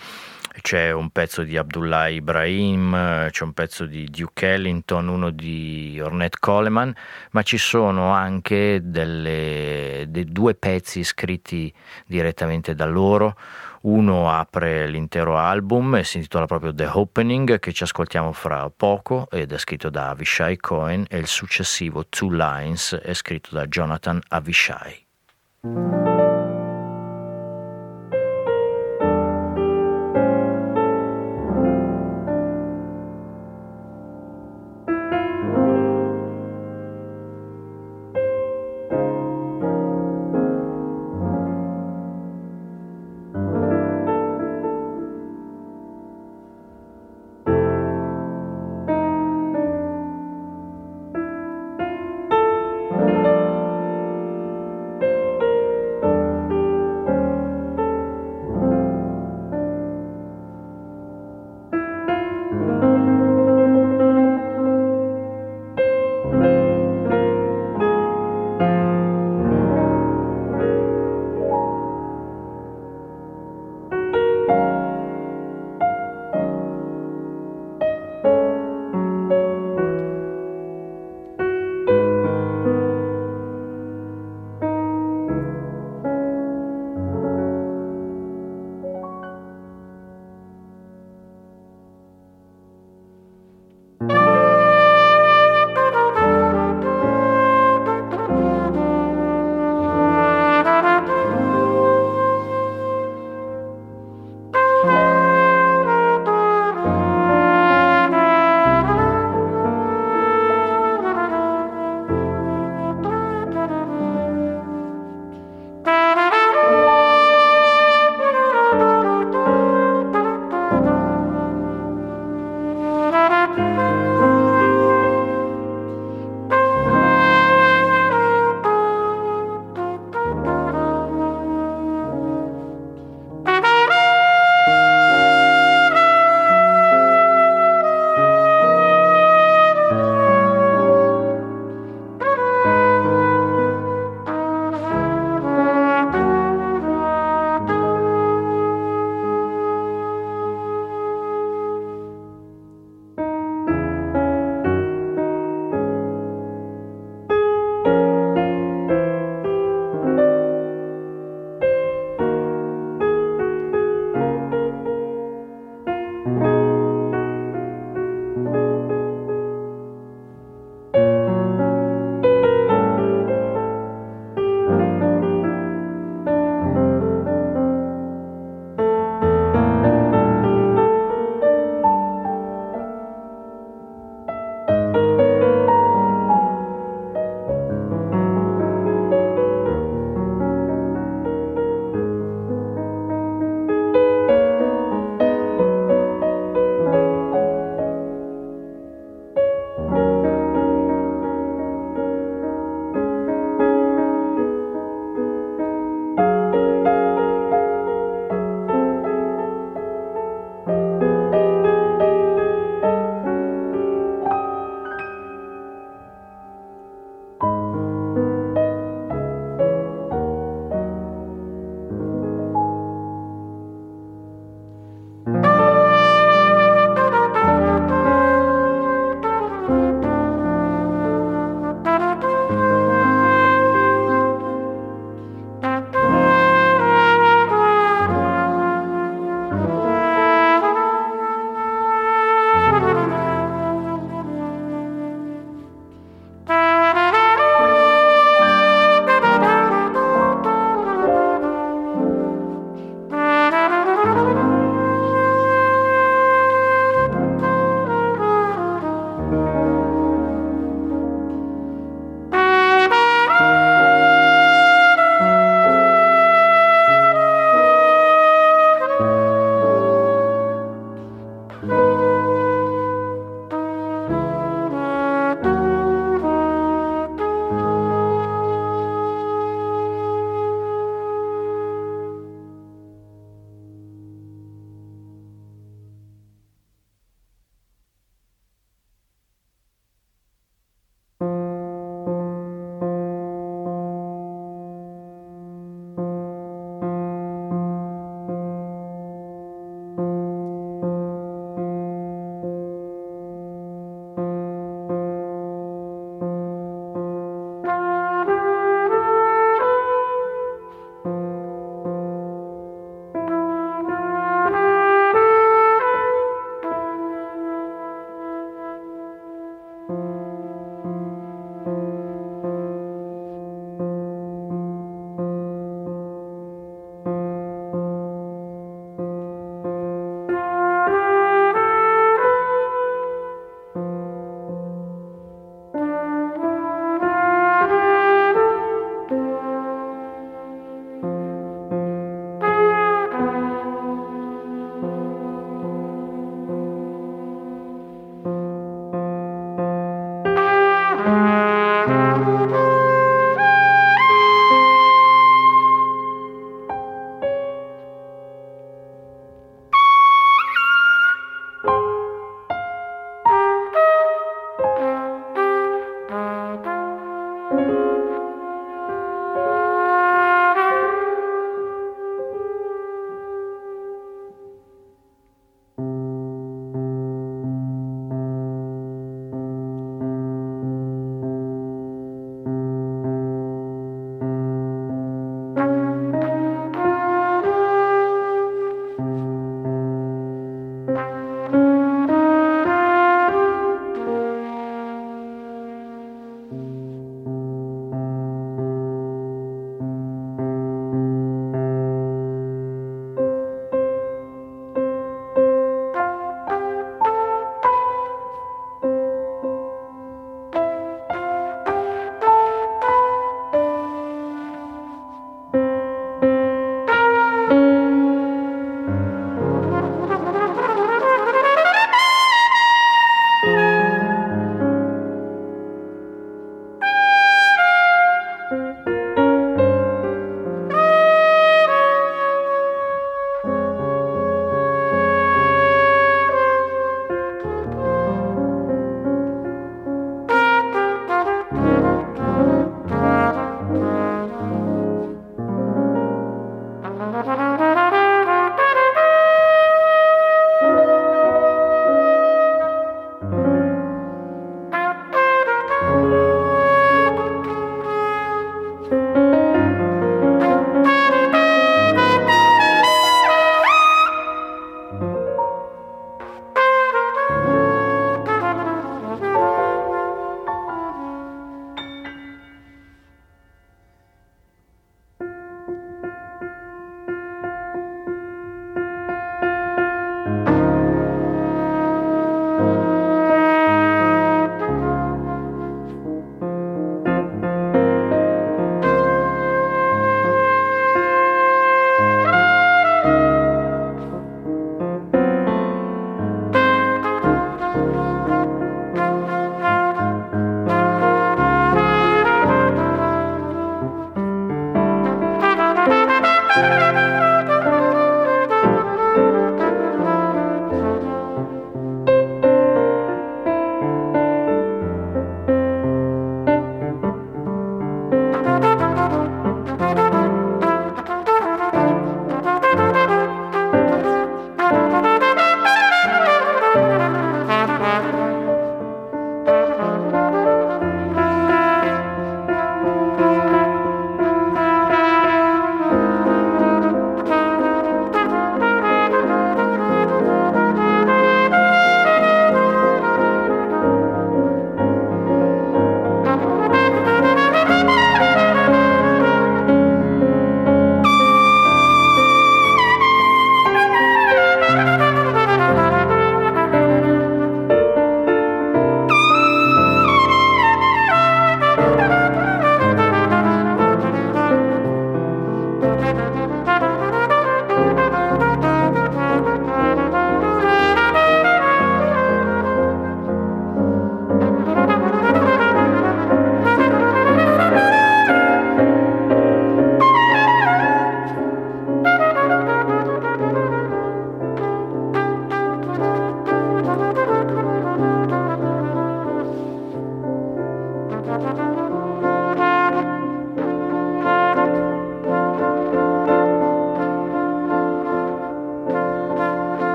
c'è 0.60 0.90
un 0.92 1.10
pezzo 1.10 1.42
di 1.42 1.56
Abdullah 1.56 2.08
Ibrahim, 2.08 3.28
c'è 3.30 3.44
un 3.44 3.52
pezzo 3.52 3.86
di 3.86 4.06
Duke 4.06 4.52
Ellington, 4.52 5.08
uno 5.08 5.30
di 5.30 6.00
Ornette 6.02 6.38
Coleman, 6.40 6.94
ma 7.30 7.42
ci 7.42 7.58
sono 7.58 8.10
anche 8.10 8.80
delle, 8.82 10.06
dei 10.08 10.24
due 10.24 10.54
pezzi 10.54 11.04
scritti 11.04 11.72
direttamente 12.06 12.74
da 12.74 12.86
loro. 12.86 13.36
Uno 13.82 14.30
apre 14.30 14.88
l'intero 14.88 15.38
album 15.38 15.96
e 15.96 16.04
si 16.04 16.16
intitola 16.16 16.46
proprio 16.46 16.74
The 16.74 16.86
Opening, 16.92 17.58
che 17.60 17.72
ci 17.72 17.84
ascoltiamo 17.84 18.32
fra 18.32 18.70
poco 18.74 19.28
ed 19.30 19.52
è 19.52 19.58
scritto 19.58 19.88
da 19.88 20.10
Avishai 20.10 20.56
Cohen, 20.56 21.04
e 21.08 21.18
il 21.18 21.28
successivo 21.28 22.06
Two 22.08 22.30
Lines 22.30 22.98
è 23.00 23.14
scritto 23.14 23.54
da 23.54 23.66
Jonathan 23.66 24.20
Avishai. 24.28 25.06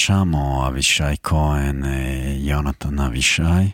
Lasciamo 0.00 0.64
Avishai 0.64 1.18
Cohen 1.20 1.84
e 1.84 2.40
Jonathan 2.40 3.00
Avishai, 3.00 3.70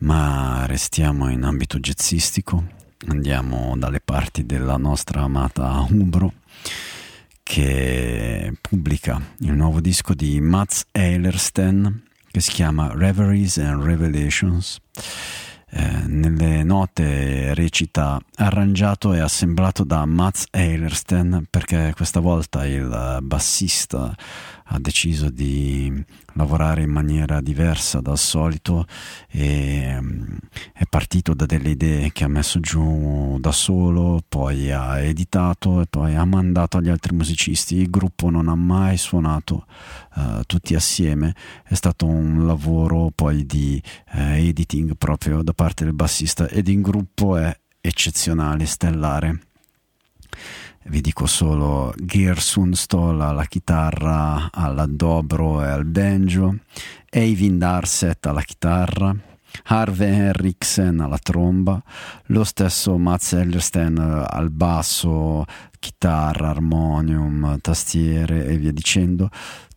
ma 0.00 0.66
restiamo 0.66 1.30
in 1.30 1.42
ambito 1.42 1.78
jazzistico. 1.78 2.66
Andiamo 3.06 3.74
dalle 3.78 4.00
parti 4.00 4.44
della 4.44 4.76
nostra 4.76 5.22
amata 5.22 5.86
Umbro 5.88 6.34
che 7.42 8.52
pubblica 8.60 9.18
il 9.38 9.54
nuovo 9.54 9.80
disco 9.80 10.12
di 10.12 10.38
Mats 10.38 10.84
Eilersten 10.92 12.02
che 12.30 12.40
si 12.40 12.50
chiama 12.50 12.92
Reveries 12.94 13.56
and 13.56 13.82
Revelations. 13.82 14.78
Nelle 16.10 16.62
note 16.62 17.52
recita 17.52 18.18
arrangiato 18.36 19.12
e 19.12 19.20
assemblato 19.20 19.84
da 19.84 20.06
Mats 20.06 20.46
Eilersten 20.50 21.44
perché 21.50 21.92
questa 21.94 22.20
volta 22.20 22.64
il 22.64 23.18
bassista 23.20 24.16
ha 24.70 24.78
deciso 24.78 25.28
di 25.28 26.04
lavorare 26.34 26.82
in 26.82 26.90
maniera 26.90 27.40
diversa 27.40 28.00
dal 28.00 28.18
solito 28.18 28.86
e 29.28 29.98
è 30.72 30.84
partito 30.88 31.34
da 31.34 31.46
delle 31.46 31.70
idee 31.70 32.12
che 32.12 32.24
ha 32.24 32.28
messo 32.28 32.60
giù 32.60 33.38
da 33.40 33.50
solo, 33.50 34.22
poi 34.26 34.70
ha 34.70 35.00
editato 35.00 35.80
e 35.80 35.86
poi 35.88 36.14
ha 36.14 36.24
mandato 36.24 36.78
agli 36.78 36.90
altri 36.90 37.14
musicisti. 37.14 37.76
Il 37.76 37.90
gruppo 37.90 38.30
non 38.30 38.48
ha 38.48 38.54
mai 38.54 38.96
suonato 38.98 39.66
uh, 40.14 40.42
tutti 40.46 40.74
assieme, 40.74 41.34
è 41.64 41.74
stato 41.74 42.06
un 42.06 42.46
lavoro 42.46 43.10
poi 43.14 43.46
di 43.46 43.82
uh, 44.12 44.18
editing 44.18 44.96
proprio 44.96 45.42
da 45.42 45.52
parte 45.52 45.84
del 45.84 45.94
bassista 45.98 46.48
ed 46.48 46.68
in 46.68 46.80
gruppo 46.80 47.36
è 47.36 47.52
eccezionale, 47.80 48.66
stellare. 48.66 49.40
Vi 50.84 51.00
dico 51.00 51.26
solo 51.26 51.92
Gersun 51.96 52.72
Stoll 52.74 53.20
alla 53.20 53.44
chitarra, 53.46 54.48
alla 54.52 54.86
dobro 54.86 55.60
e 55.64 55.66
al 55.66 55.84
banjo, 55.84 56.58
Eivind 57.10 57.58
Darset 57.58 58.24
alla 58.26 58.42
chitarra, 58.42 59.14
Harvey 59.64 60.08
Henriksen 60.08 61.00
alla 61.00 61.18
tromba, 61.18 61.82
lo 62.26 62.44
stesso 62.44 62.96
Mats 62.96 63.32
Ellersten 63.32 63.98
al 63.98 64.50
basso, 64.50 65.44
chitarra, 65.80 66.50
armonium, 66.50 67.58
tastiere 67.60 68.46
e 68.46 68.56
via 68.56 68.72
dicendo, 68.72 69.30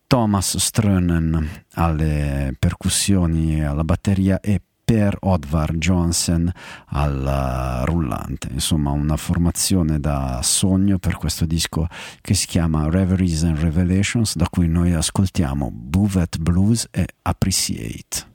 Thomas 0.05 0.55
Strönen 0.57 1.65
alle 1.74 2.53
percussioni 2.59 3.55
e 3.55 3.63
alla 3.63 3.84
batteria 3.84 4.39
e 4.39 4.61
Per 4.91 5.15
Odvar 5.21 5.75
Johnson 5.75 6.51
al 6.87 7.83
rullante. 7.85 8.49
Insomma, 8.51 8.91
una 8.91 9.15
formazione 9.15 10.01
da 10.01 10.41
sogno 10.43 10.99
per 10.99 11.15
questo 11.15 11.45
disco 11.45 11.87
che 12.19 12.33
si 12.33 12.45
chiama 12.45 12.89
Reveries 12.89 13.45
and 13.45 13.57
Revelations, 13.57 14.35
da 14.35 14.49
cui 14.49 14.67
noi 14.67 14.91
ascoltiamo 14.91 15.71
Bouvet 15.71 16.39
Blues 16.39 16.89
e 16.91 17.07
Appreciate. 17.21 18.27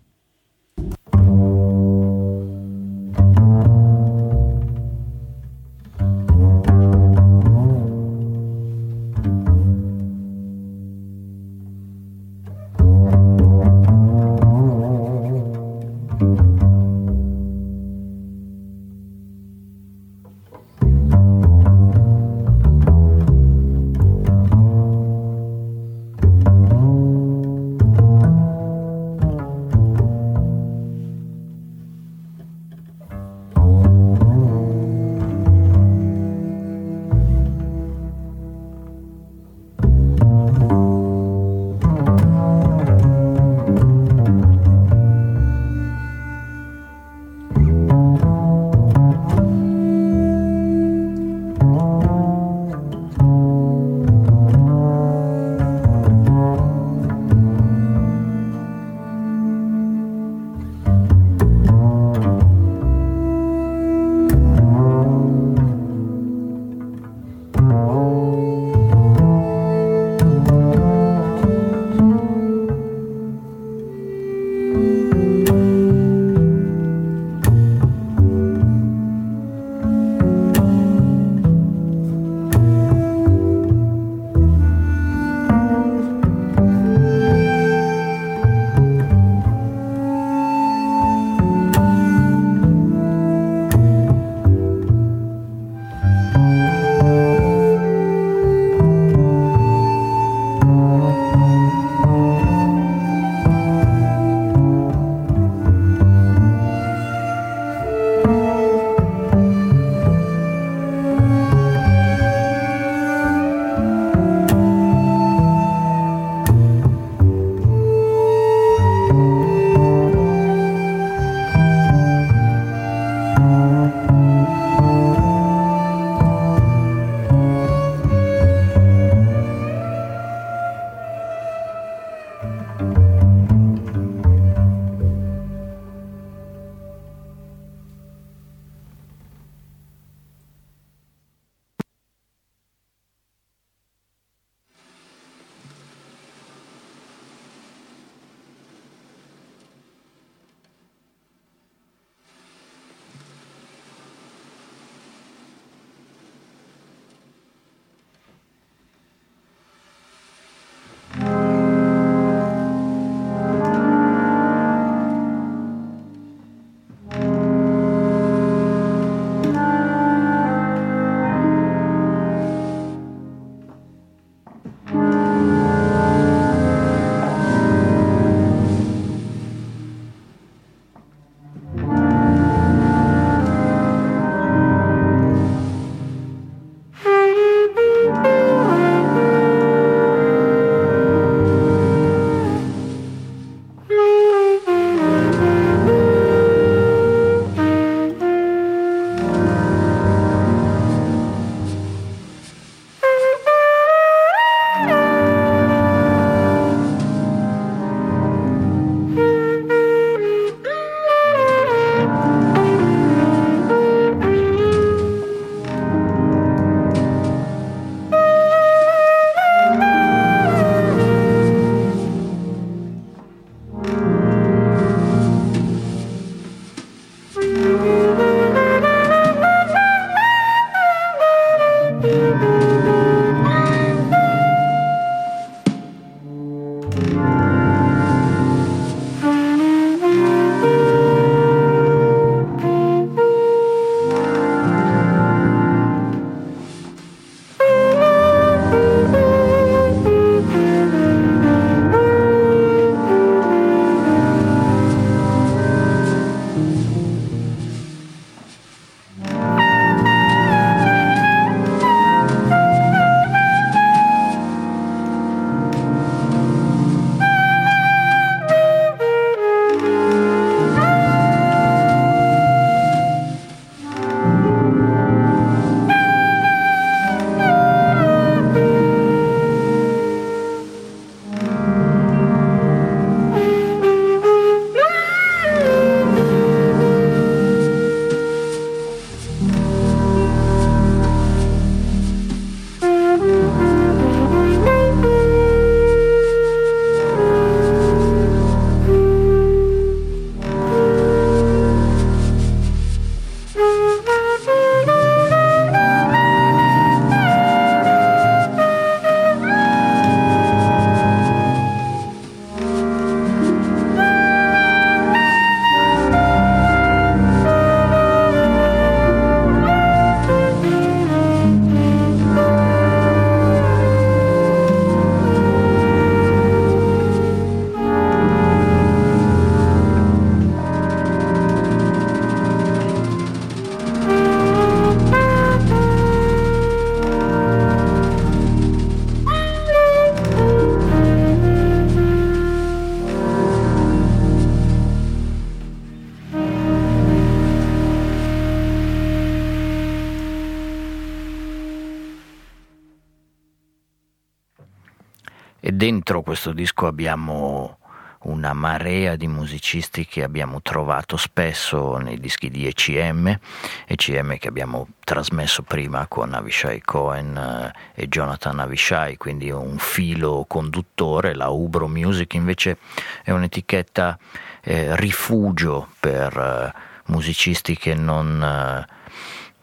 Questo 356.46 356.52
disco 356.52 356.86
abbiamo 356.86 357.78
una 358.22 358.52
marea 358.52 359.16
di 359.16 359.26
musicisti 359.26 360.06
che 360.06 360.22
abbiamo 360.22 360.62
trovato 360.62 361.16
spesso 361.16 361.96
nei 361.96 362.20
dischi 362.20 362.50
di 362.50 362.68
ECM, 362.68 363.36
ECM 363.84 364.38
che 364.38 364.46
abbiamo 364.46 364.86
trasmesso 365.02 365.62
prima 365.62 366.06
con 366.06 366.34
Avishai 366.34 366.82
Cohen 366.82 367.36
eh, 367.36 367.72
e 368.00 368.06
Jonathan 368.06 368.60
Avishai, 368.60 369.16
quindi 369.16 369.50
un 369.50 369.78
filo 369.78 370.44
conduttore, 370.46 371.34
la 371.34 371.48
Ubro 371.48 371.88
Music 371.88 372.34
invece 372.34 372.78
è 373.24 373.32
un'etichetta 373.32 374.16
eh, 374.62 374.94
rifugio 374.94 375.88
per 375.98 376.36
eh, 376.36 376.72
musicisti 377.06 377.76
che 377.76 377.94
non... 377.94 378.86
Eh, 378.88 378.95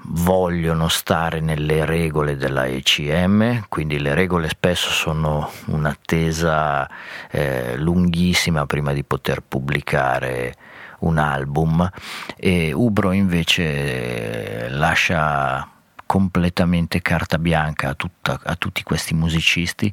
vogliono 0.05 0.87
stare 0.87 1.39
nelle 1.39 1.85
regole 1.85 2.35
della 2.35 2.65
ECM, 2.65 3.65
quindi 3.69 3.99
le 3.99 4.13
regole 4.13 4.49
spesso 4.49 4.89
sono 4.89 5.49
un'attesa 5.65 6.89
eh, 7.31 7.77
lunghissima 7.77 8.65
prima 8.65 8.93
di 8.93 9.03
poter 9.03 9.41
pubblicare 9.41 10.55
un 10.99 11.17
album 11.17 11.89
e 12.35 12.71
Ubro 12.73 13.11
invece 13.11 14.67
lascia 14.69 15.67
completamente 16.05 17.01
carta 17.01 17.39
bianca 17.39 17.89
a, 17.89 17.93
tutta, 17.95 18.39
a, 18.43 18.55
tutti 18.55 18.83
questi 18.83 19.15
musicisti 19.15 19.91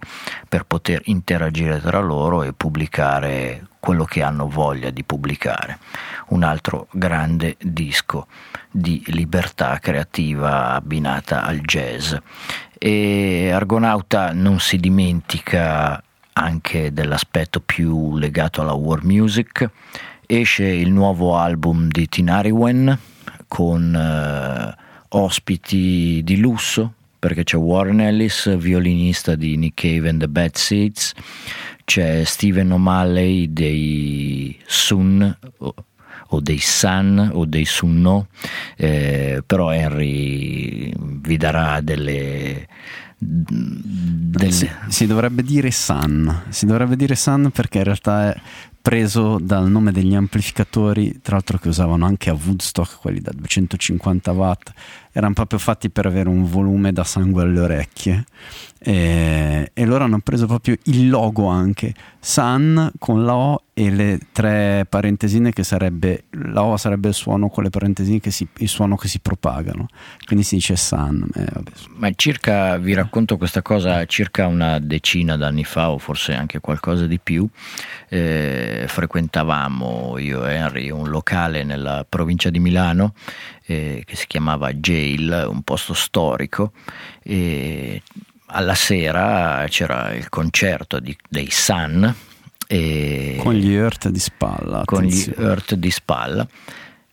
per 0.48 0.64
poter 0.66 1.00
interagire 1.04 1.80
tra 1.80 2.00
loro 2.00 2.42
e 2.42 2.52
pubblicare 2.52 3.66
quello 3.80 4.04
che 4.04 4.22
hanno 4.22 4.46
voglia 4.46 4.90
di 4.90 5.02
pubblicare. 5.02 5.78
Un 6.30 6.42
altro 6.42 6.88
grande 6.92 7.56
disco 7.60 8.26
di 8.70 9.02
libertà 9.06 9.78
creativa 9.78 10.74
abbinata 10.74 11.44
al 11.44 11.60
jazz. 11.60 12.14
E 12.78 13.50
Argonauta 13.52 14.32
non 14.32 14.58
si 14.58 14.78
dimentica 14.78 16.02
anche 16.32 16.92
dell'aspetto 16.92 17.60
più 17.60 18.16
legato 18.16 18.60
alla 18.60 18.72
war 18.72 19.04
music. 19.04 19.68
Esce 20.26 20.64
il 20.64 20.90
nuovo 20.92 21.36
album 21.36 21.88
di 21.88 22.08
Tinariwen 22.08 22.98
con 23.48 23.94
eh, 23.94 24.76
ospiti 25.08 26.20
di 26.22 26.38
lusso 26.38 26.94
perché 27.20 27.44
c'è 27.44 27.56
Warren 27.56 28.00
Ellis, 28.00 28.56
violinista 28.56 29.34
di 29.34 29.56
Nick 29.58 29.82
Cave 29.82 30.08
and 30.08 30.20
the 30.20 30.28
Bad 30.28 30.54
Seeds, 30.54 31.12
c'è 31.84 32.24
Steven 32.24 32.72
O'Malley 32.72 33.52
dei 33.52 34.58
Sun 34.64 35.36
o 36.30 36.40
dei 36.40 36.58
Sun 36.58 37.30
o 37.32 37.44
dei 37.44 37.64
Sunno, 37.64 38.28
eh, 38.76 39.42
però 39.46 39.72
Henry 39.72 40.92
vi 40.96 41.36
darà 41.36 41.80
delle... 41.80 42.66
delle... 43.18 44.50
Si, 44.50 44.68
si, 44.88 45.06
dovrebbe 45.06 45.42
dire 45.42 45.70
Sun, 45.70 46.44
si 46.48 46.66
dovrebbe 46.66 46.96
dire 46.96 47.14
Sun 47.14 47.50
perché 47.52 47.78
in 47.78 47.84
realtà 47.84 48.32
è 48.32 48.40
preso 48.80 49.38
dal 49.38 49.70
nome 49.70 49.92
degli 49.92 50.14
amplificatori, 50.14 51.20
tra 51.22 51.34
l'altro 51.36 51.58
che 51.58 51.68
usavano 51.68 52.06
anche 52.06 52.30
a 52.30 52.34
Woodstock, 52.34 52.98
quelli 53.00 53.20
da 53.20 53.32
250 53.34 54.32
watt, 54.32 54.72
erano 55.12 55.34
proprio 55.34 55.58
fatti 55.58 55.90
per 55.90 56.06
avere 56.06 56.28
un 56.28 56.44
volume 56.44 56.92
da 56.92 57.04
sangue 57.04 57.42
alle 57.42 57.60
orecchie. 57.60 58.24
E, 58.82 59.70
e 59.74 59.84
loro 59.84 60.04
hanno 60.04 60.20
preso 60.20 60.46
proprio 60.46 60.74
il 60.84 61.10
logo 61.10 61.48
anche 61.48 61.92
Sun 62.18 62.90
con 62.98 63.26
la 63.26 63.34
O 63.34 63.64
e 63.74 63.90
le 63.90 64.18
tre 64.32 64.86
parentesine 64.88 65.52
che 65.52 65.64
sarebbe 65.64 66.24
la 66.30 66.62
O 66.62 66.78
sarebbe 66.78 67.08
il 67.08 67.14
suono 67.14 67.50
con 67.50 67.62
le 67.62 67.68
parentesine 67.68 68.20
che 68.20 68.30
si, 68.30 68.48
il 68.58 68.68
suono 68.68 68.96
che 68.96 69.06
si 69.08 69.18
propagano. 69.18 69.88
Quindi 70.24 70.46
si 70.46 70.54
dice 70.54 70.76
Sun 70.76 71.28
eh, 71.34 71.46
ma 71.96 72.10
circa 72.14 72.78
vi 72.78 72.94
racconto 72.94 73.36
questa 73.36 73.60
cosa 73.60 74.06
circa 74.06 74.46
una 74.46 74.78
decina 74.78 75.36
d'anni 75.36 75.64
fa 75.64 75.90
o 75.90 75.98
forse 75.98 76.32
anche 76.32 76.60
qualcosa 76.60 77.06
di 77.06 77.18
più 77.18 77.46
eh, 78.08 78.69
frequentavamo 78.86 80.18
io 80.18 80.46
e 80.46 80.54
Henry 80.54 80.90
un 80.90 81.08
locale 81.08 81.64
nella 81.64 82.04
provincia 82.08 82.50
di 82.50 82.58
Milano 82.58 83.14
eh, 83.64 84.02
che 84.04 84.16
si 84.16 84.26
chiamava 84.26 84.72
Jail 84.72 85.46
un 85.48 85.62
posto 85.62 85.94
storico 85.94 86.72
e 87.22 88.02
alla 88.52 88.74
sera 88.74 89.64
c'era 89.68 90.12
il 90.14 90.28
concerto 90.28 90.98
di, 90.98 91.16
dei 91.28 91.50
Sun. 91.50 92.14
con 93.42 93.54
gli 93.54 93.72
Earth 93.72 94.08
di 94.08 94.18
spalla. 94.18 94.82
Con 94.84 95.04
attenzione. 95.04 95.36
gli 95.38 95.46
Earth 95.46 95.74
di 95.74 95.90
spalla. 95.90 96.46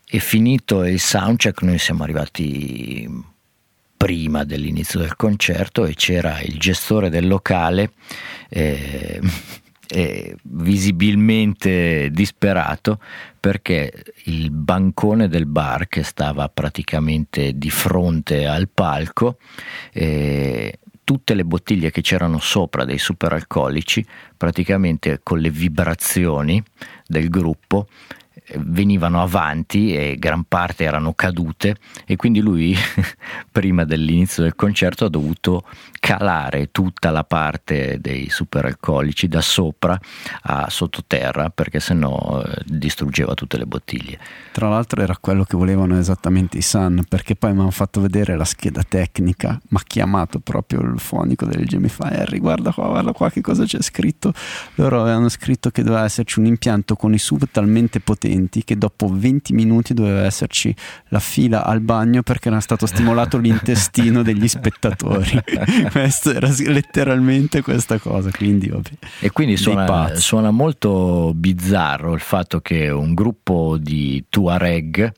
E 0.10 0.20
finito 0.20 0.86
il 0.86 1.00
soundcheck 1.00 1.62
noi 1.64 1.80
siamo 1.80 2.04
arrivati 2.04 3.36
prima 3.98 4.44
dell'inizio 4.44 5.00
del 5.00 5.16
concerto 5.16 5.86
e 5.86 5.96
c'era 5.96 6.40
il 6.42 6.58
gestore 6.60 7.10
del 7.10 7.28
locale 7.28 7.92
eh, 8.50 9.20
eh, 9.88 10.36
visibilmente 10.44 12.10
disperato 12.12 13.00
perché 13.40 13.92
il 14.26 14.52
bancone 14.52 15.28
del 15.28 15.46
bar 15.46 15.88
che 15.88 16.04
stava 16.04 16.50
praticamente 16.50 17.58
di 17.58 17.70
fronte 17.70 18.46
al 18.46 18.68
palco 18.70 19.38
eh, 19.94 20.80
tutte 21.08 21.36
le 21.36 21.46
bottiglie 21.46 21.90
che 21.90 22.02
c'erano 22.02 22.38
sopra 22.38 22.84
dei 22.84 22.98
superalcolici, 22.98 24.06
praticamente 24.36 25.22
con 25.24 25.40
le 25.40 25.50
vibrazioni 25.50 26.62
del 27.06 27.30
gruppo, 27.30 27.88
venivano 28.56 29.22
avanti 29.22 29.94
e 29.96 30.16
gran 30.18 30.46
parte 30.46 30.84
erano 30.84 31.14
cadute 31.14 31.78
e 32.06 32.16
quindi 32.16 32.40
lui 32.40 32.76
prima 33.52 33.84
dell'inizio 33.84 34.44
del 34.44 34.56
concerto 34.56 35.06
ha 35.06 35.10
dovuto 35.10 35.64
calare 36.00 36.72
tutta 36.72 37.10
la 37.12 37.24
parte 37.24 37.98
dei 38.00 38.30
superalcolici 38.30 39.28
da 39.28 39.42
sopra 39.42 40.00
a 40.44 40.70
sottoterra 40.70 41.50
perché 41.50 41.80
sennò 41.80 42.42
eh, 42.42 42.62
distruggeva 42.66 43.34
tutte 43.34 43.58
le 43.58 43.66
bottiglie. 43.66 44.20
Tra 44.52 44.70
l'altro 44.70 45.02
era 45.02 45.18
quello 45.20 45.44
che 45.44 45.58
volevano 45.58 45.98
esattamente 45.98 46.58
i 46.58 46.62
Sun 46.62 47.04
perché 47.08 47.36
poi 47.36 47.54
mi 47.54 47.62
hanno 47.62 47.72
fatto 47.72 48.00
vedere 48.00 48.38
la 48.38 48.46
scheda 48.46 48.84
tecnica, 48.88 49.60
mi 49.70 49.78
ha 49.78 49.84
chiamato 49.86 50.40
proprio 50.40 50.82
il 50.82 51.00
fonico 51.00 51.46
del 51.46 51.66
Jamie 51.66 51.90
Fire, 51.90 52.38
guarda 52.38 52.72
qua, 52.72 52.88
guarda 52.88 53.12
qua 53.12 53.30
che 53.30 53.42
cosa 53.42 53.66
c'è 53.66 53.82
scritto. 53.82 54.34
Loro 54.76 55.02
avevano 55.02 55.30
scritto 55.30 55.70
che 55.72 55.84
doveva 55.84 56.06
esserci 56.06 56.40
un 56.40 56.46
impianto 56.46 56.96
con 56.96 57.14
i 57.14 57.20
sub 57.20 57.48
talmente 57.52 58.00
potenti 58.00 58.37
utenti 58.38 58.64
che 58.64 58.78
dopo 58.78 59.10
20 59.12 59.54
minuti 59.54 59.94
doveva 59.94 60.24
esserci 60.24 60.74
la 61.10 61.20
fila 61.20 61.66
al 61.66 61.82
bagno 61.82 62.22
perché 62.22 62.50
era 62.50 62.60
stato 62.60 62.86
stimolato 62.86 63.38
l'intestino 63.38 64.22
degli 64.22 64.48
spettatori. 64.48 65.42
Questo 65.92 66.34
era 66.34 66.50
letteralmente 66.66 67.62
questa 67.62 67.98
cosa. 67.98 68.30
Quindi, 68.32 68.68
vabbè, 68.68 68.90
e 69.20 69.32
quindi 69.32 69.58
suona, 69.58 70.16
suona, 70.16 70.52
molto 70.52 71.34
bizzarro 71.36 72.14
il 72.14 72.20
fatto 72.20 72.62
che 72.62 72.90
un 72.90 73.14
gruppo 73.14 73.78
di 73.78 74.24
Tuareg 74.30 75.12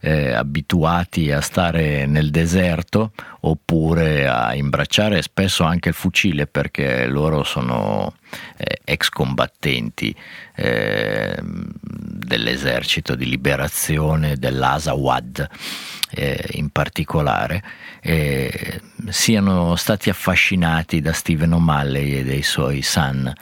eh, 0.00 0.32
abituati 0.32 1.32
a 1.32 1.40
stare 1.40 2.06
nel 2.06 2.30
deserto 2.30 3.12
oppure 3.40 4.26
a 4.28 4.54
imbracciare 4.54 5.22
spesso 5.22 5.64
anche 5.64 5.88
il 5.88 5.94
fucile 5.94 6.46
perché 6.46 7.06
loro 7.06 7.42
sono 7.44 8.14
eh, 8.56 8.80
ex 8.84 9.08
combattenti 9.08 10.14
eh, 10.54 11.36
dell'esercito 11.42 13.14
di 13.14 13.28
liberazione 13.28 14.36
dell'Asawad 14.36 15.48
eh, 16.10 16.48
in 16.52 16.70
particolare 16.70 17.62
eh, 18.00 18.80
siano 19.08 19.76
stati 19.76 20.10
affascinati 20.10 21.00
da 21.00 21.12
Stephen 21.12 21.52
O'Malley 21.52 22.18
e 22.18 22.24
dei 22.24 22.42
suoi 22.42 22.82
Sun 22.82 23.32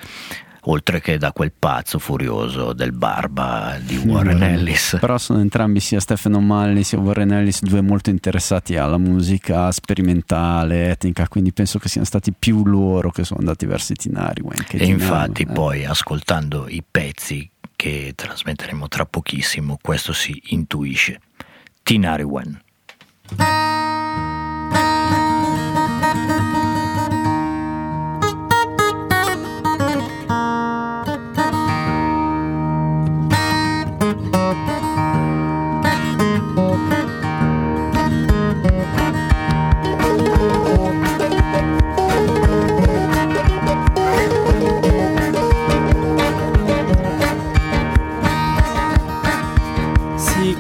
oltre 0.65 1.01
che 1.01 1.19
da 1.19 1.33
quel 1.33 1.53
pazzo 1.57 1.99
furioso 1.99 2.73
del 2.73 2.93
barba 2.93 3.77
di 3.81 3.97
Warren 3.97 4.43
Ellis. 4.43 4.97
Però 5.01 5.19
sono 5.19 5.41
entrambi, 5.41 5.81
sia 5.81 6.01
Stephen 6.01 6.35
O'Malley 6.35 6.83
sia 6.83 6.99
Warren 6.99 7.33
Ellis, 7.33 7.63
due 7.63 7.81
molto 7.81 8.11
interessati 8.11 8.77
alla 8.77 8.99
musica 8.99 9.71
sperimentale, 9.73 10.91
etnica, 10.91 11.29
quindi 11.29 11.53
penso 11.53 11.79
che 11.79 11.89
siano 11.89 12.07
stati 12.07 12.33
più 12.33 12.65
loro 12.65 13.11
che 13.11 13.25
sono 13.25 13.41
andati 13.41 13.67
verso 13.67 13.93
i 13.93 13.97
Tinari. 13.97 14.43
E 14.71 14.85
infatti 14.87 15.43
eh. 15.43 15.47
poi 15.47 15.85
ascoltando 15.85 16.69
i 16.69 16.83
pezzi 16.89 17.49
che 17.77 18.13
trasmetteremo 18.15 18.89
tra 18.89 19.05
pochissimo, 19.05 19.79
questo 19.81 20.13
si 20.13 20.41
intuisce. 20.47 21.21
Tinari 21.83 22.23
Wen. 22.23 22.63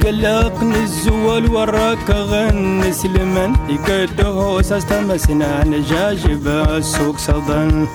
قلق 0.05 0.63
نزول 0.63 1.51
وراك 1.51 2.11
غن 2.11 2.93
سلمان 2.93 3.57
يقده 3.69 4.63
ساستمسنا 4.63 5.65
نجاجب 5.65 6.49
السوق 6.49 7.17
صدن. 7.19 7.87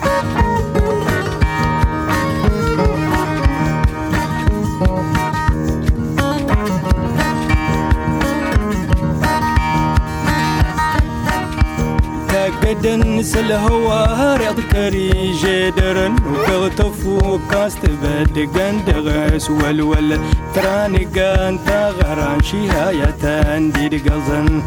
كدن 12.69 13.23
سل 13.23 13.51
هوا 13.51 14.05
الهوى 14.05 14.37
ريضكري 14.37 15.33
جدرن 15.41 16.15
وكغتف 16.27 17.05
وكاست 17.05 17.85
بدقن 17.85 18.85
دغس 18.87 19.49
والول 19.49 20.19
تراني 20.55 21.05
قان 21.05 21.59
تغران 21.65 22.43
شهاية 22.43 23.15
تنديد 23.21 24.09
قزن 24.09 24.61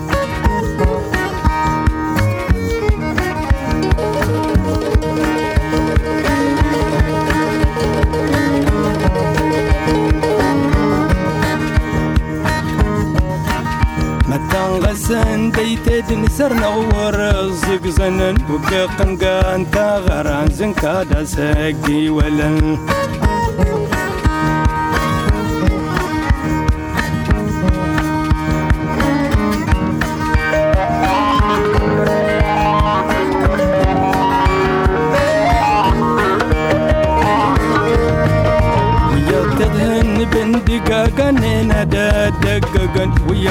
زن 15.13 15.51
ديتد 15.51 16.13
نسر 16.13 16.53
نور 16.55 17.17
زق 17.63 17.85
زنن 17.87 18.37
وكقنقان 18.51 19.71
تاغران 19.71 20.49
زن 20.51 20.73
كادا 20.73 21.25
سقي 21.25 22.09
ولن. 22.09 22.79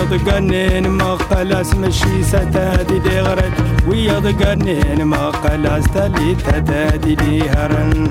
ويض 0.02 0.30
قنين 0.30 0.88
ما 0.88 1.18
خلاص 1.18 1.76
مشي 1.76 2.24
ستادي 2.24 3.00
دي 3.00 3.20
غرد. 3.20 3.54
ويض 3.88 4.44
قنين 4.44 5.04
ما 5.04 5.32
خلاص 5.32 5.84
تلي 5.84 6.36
تتادي 6.36 7.16
دي 7.16 7.50
هرن. 7.50 8.10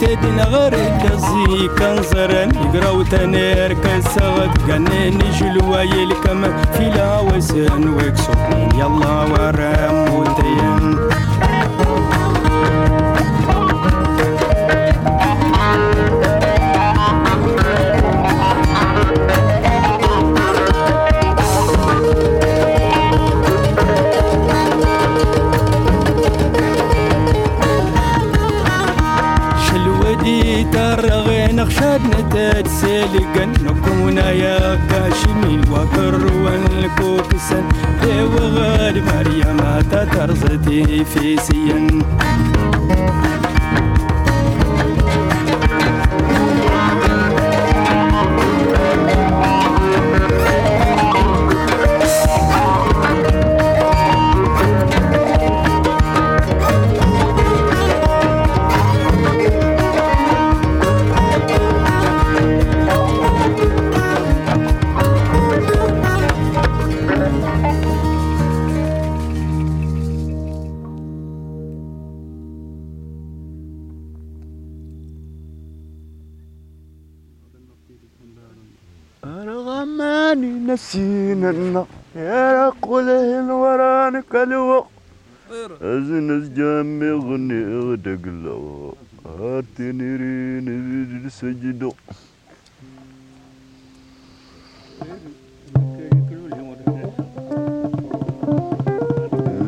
تدين 0.00 0.40
غريك 0.40 1.12
زي 1.12 1.68
كنزران 1.78 2.50
يقراو 2.54 3.02
تنير 3.02 3.72
كسغد 3.72 4.70
قنين 4.70 5.18
جلوة 5.40 5.82
يلكم. 5.82 6.42
في 6.72 6.84
لا 6.96 7.20
وزن 7.20 7.88
ويكسو 7.88 8.32
يلا 8.74 9.16
ورام 9.30 10.14
وتيم. 10.14 11.17
ساد 32.38 32.68
سالقا 32.68 33.44
نكونا 33.64 34.30
يا 34.30 34.78
كاشمي 34.90 35.60
وكروان 35.70 36.64
الكوكسا 36.78 37.62
إيه 38.04 38.24
وغالب 38.24 39.04
مريم 39.14 39.80
تترزتي 39.90 41.04
في 41.04 41.36
سين 41.36 42.02
كنا 81.52 81.84
يا 82.16 82.68
رقله 82.68 83.40
الوران 83.40 84.14
كلو 84.32 84.84
أزنز 85.92 86.44
جامي 86.58 87.10
غني 87.26 87.60
غدقلو 87.84 88.94
هاتني 89.38 90.08
رين 90.20 91.28
سجدو 91.38 91.92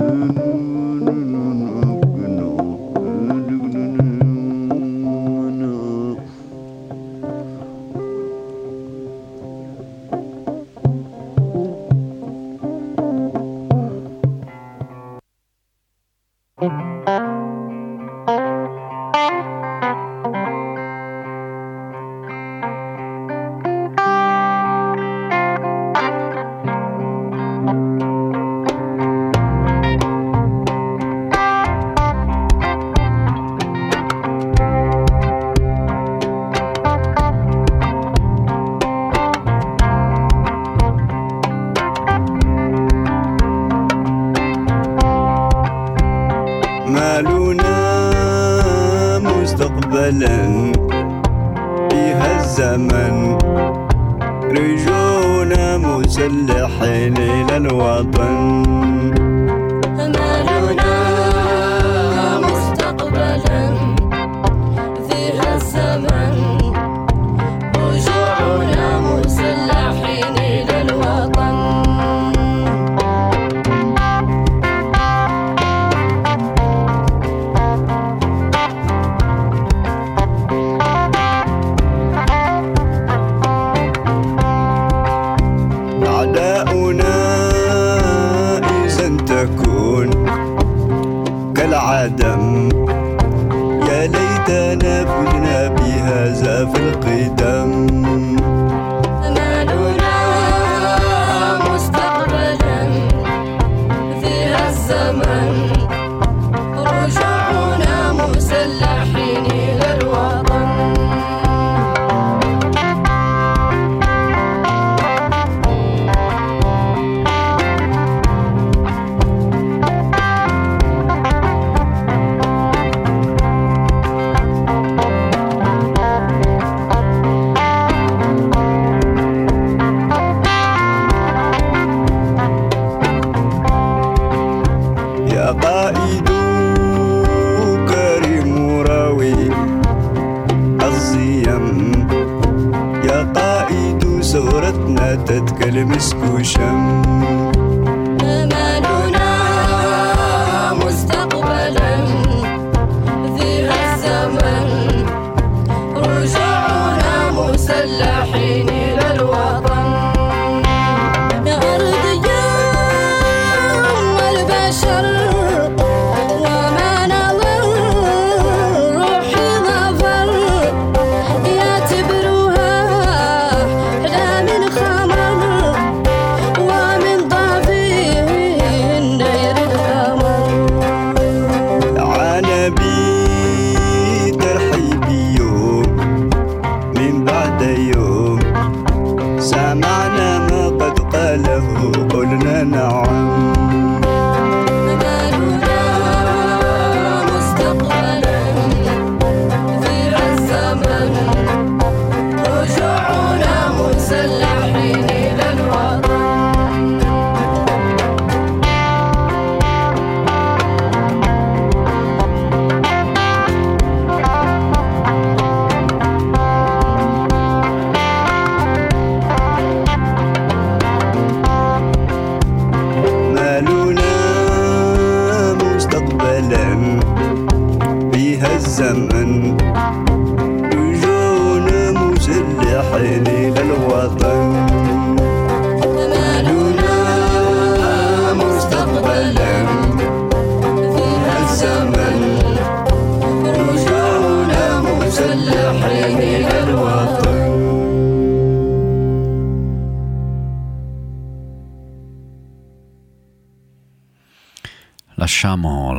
Thank. 0.01 1.00
Mm-hmm. 16.63 16.89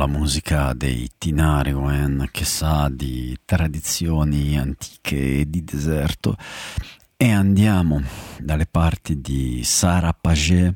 La 0.02 0.08
musica 0.08 0.72
dei 0.72 1.08
Tinariwen 1.16 2.26
che 2.32 2.44
sa 2.44 2.88
di 2.90 3.38
tradizioni 3.44 4.58
antiche 4.58 5.38
e 5.38 5.44
di 5.48 5.62
deserto. 5.62 6.36
E 7.16 7.30
andiamo 7.30 8.02
dalle 8.40 8.66
parti 8.66 9.20
di 9.20 9.62
Sara 9.62 10.12
Paget 10.12 10.74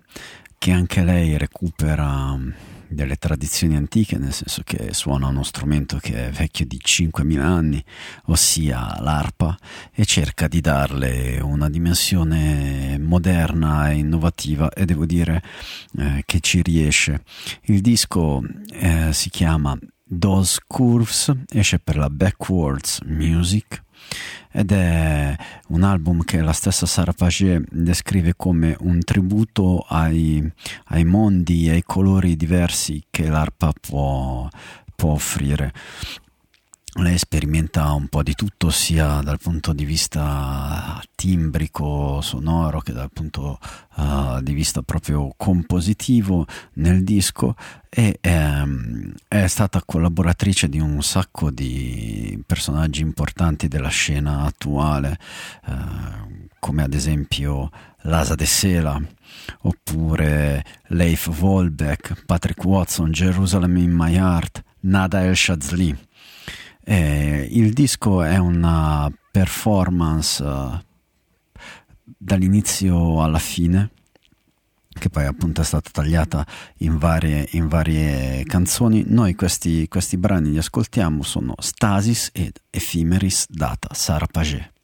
che 0.57 0.71
anche 0.71 1.03
lei 1.03 1.37
recupera 1.37 2.39
delle 2.89 3.17
tradizioni 3.17 3.77
antiche, 3.77 4.19
nel 4.19 4.33
senso 4.33 4.63
che 4.65 4.93
suona 4.93 5.29
uno 5.29 5.43
strumento 5.43 5.99
che 5.99 6.27
è 6.27 6.31
vecchio 6.31 6.67
di 6.67 6.81
5.000 6.83 7.41
anni, 7.41 7.85
ossia 8.27 8.99
l'arpa, 9.01 9.57
e 9.93 10.05
cerca 10.05 10.49
di 10.49 10.61
darle 10.61 11.41
una 11.41 11.69
dimensione 11.69 12.99
moderna 12.99 13.91
e 13.91 13.97
innovativa 13.97 14.71
e 14.71 14.85
devo 14.85 15.07
dire 15.07 15.43
eh, 15.99 16.23
che 16.25 16.41
ci 16.41 16.63
riesce. 16.63 17.23
Il 17.65 17.81
disco 17.81 18.43
eh, 18.73 19.13
si 19.13 19.31
chiama 19.31 19.77
Those 20.19 20.61
Curves, 20.67 21.33
esce 21.49 21.79
per 21.79 21.97
la 21.97 22.11
Backwards 22.11 23.01
Music 23.05 23.85
ed 24.51 24.73
è 24.73 25.37
un 25.69 25.83
album 25.83 26.23
che 26.23 26.41
la 26.41 26.53
stessa 26.53 26.87
Sara 26.87 27.13
Paget 27.13 27.65
descrive 27.71 28.35
come 28.37 28.77
un 28.81 29.01
tributo 29.01 29.85
ai, 29.89 30.43
ai 30.87 31.05
mondi 31.05 31.69
e 31.69 31.73
ai 31.73 31.83
colori 31.83 32.37
diversi 32.37 33.05
che 33.11 33.29
l'arpa 33.29 33.73
può, 33.79 34.49
può 34.95 35.13
offrire. 35.13 35.73
Lei 36.99 37.19
sperimenta 37.19 37.93
un 37.93 38.09
po' 38.09 38.23
di 38.23 38.35
tutto 38.35 38.71
sia 38.71 39.21
dal 39.21 39.39
punto 39.39 39.75
di 39.75 39.85
vista 39.85 40.99
timbrico, 41.15 42.23
sonoro, 42.23 42.81
che 42.81 42.93
dal 42.93 43.11
punto 43.13 43.59
uh, 43.97 44.41
di 44.41 44.55
vista 44.55 44.81
proprio 44.81 45.35
compositivo 45.37 46.47
nel 46.75 47.05
disco 47.05 47.55
e 47.91 48.17
ehm, 48.19 49.13
è 49.29 49.47
stata 49.47 49.83
collaboratrice 49.85 50.71
di 50.71 50.81
un 50.81 51.03
sacco 51.03 51.51
di 51.51 52.43
personaggi 52.47 53.03
importanti 53.03 53.69
della 53.69 53.89
scena 53.89 54.45
attuale, 54.45 55.19
eh, 55.67 56.49
come 56.59 56.83
ad 56.83 56.95
esempio 56.95 57.71
Lasa 58.03 58.35
de 58.35 58.47
Sela, 58.47 58.99
oppure 59.63 60.65
Leif 60.89 61.31
Volbeck, 61.31 62.25
Patrick 62.25 62.65
Watson, 62.65 63.11
Jerusalem 63.11 63.77
in 63.77 63.93
My 63.93 64.15
Heart, 64.15 64.65
Nada 64.81 65.23
El 65.23 65.37
Shazli. 65.37 66.06
Eh, 66.89 67.49
il 67.51 67.73
disco 67.73 68.23
è 68.23 68.37
una 68.37 69.11
performance 69.33 70.41
uh, 70.41 70.79
dall'inizio 72.17 73.25
alla 73.25 73.41
fine, 73.41 73.91
che 74.89 75.11
poi 75.11 75.25
appunto 75.25 75.63
è 75.63 75.65
stata 75.65 75.91
tagliata 75.91 76.47
in 76.79 76.97
varie, 76.97 77.49
in 77.53 77.67
varie 77.67 78.45
canzoni. 78.45 79.03
Noi 79.05 79.35
questi, 79.35 79.89
questi 79.89 80.17
brani 80.17 80.53
li 80.53 80.59
ascoltiamo, 80.59 81.25
sono 81.25 81.55
Stasis 81.59 82.31
ed 82.33 82.57
Ephemeris 82.71 83.47
Data, 83.49 83.93
Sara 83.93 84.27
Paget. 84.31 84.76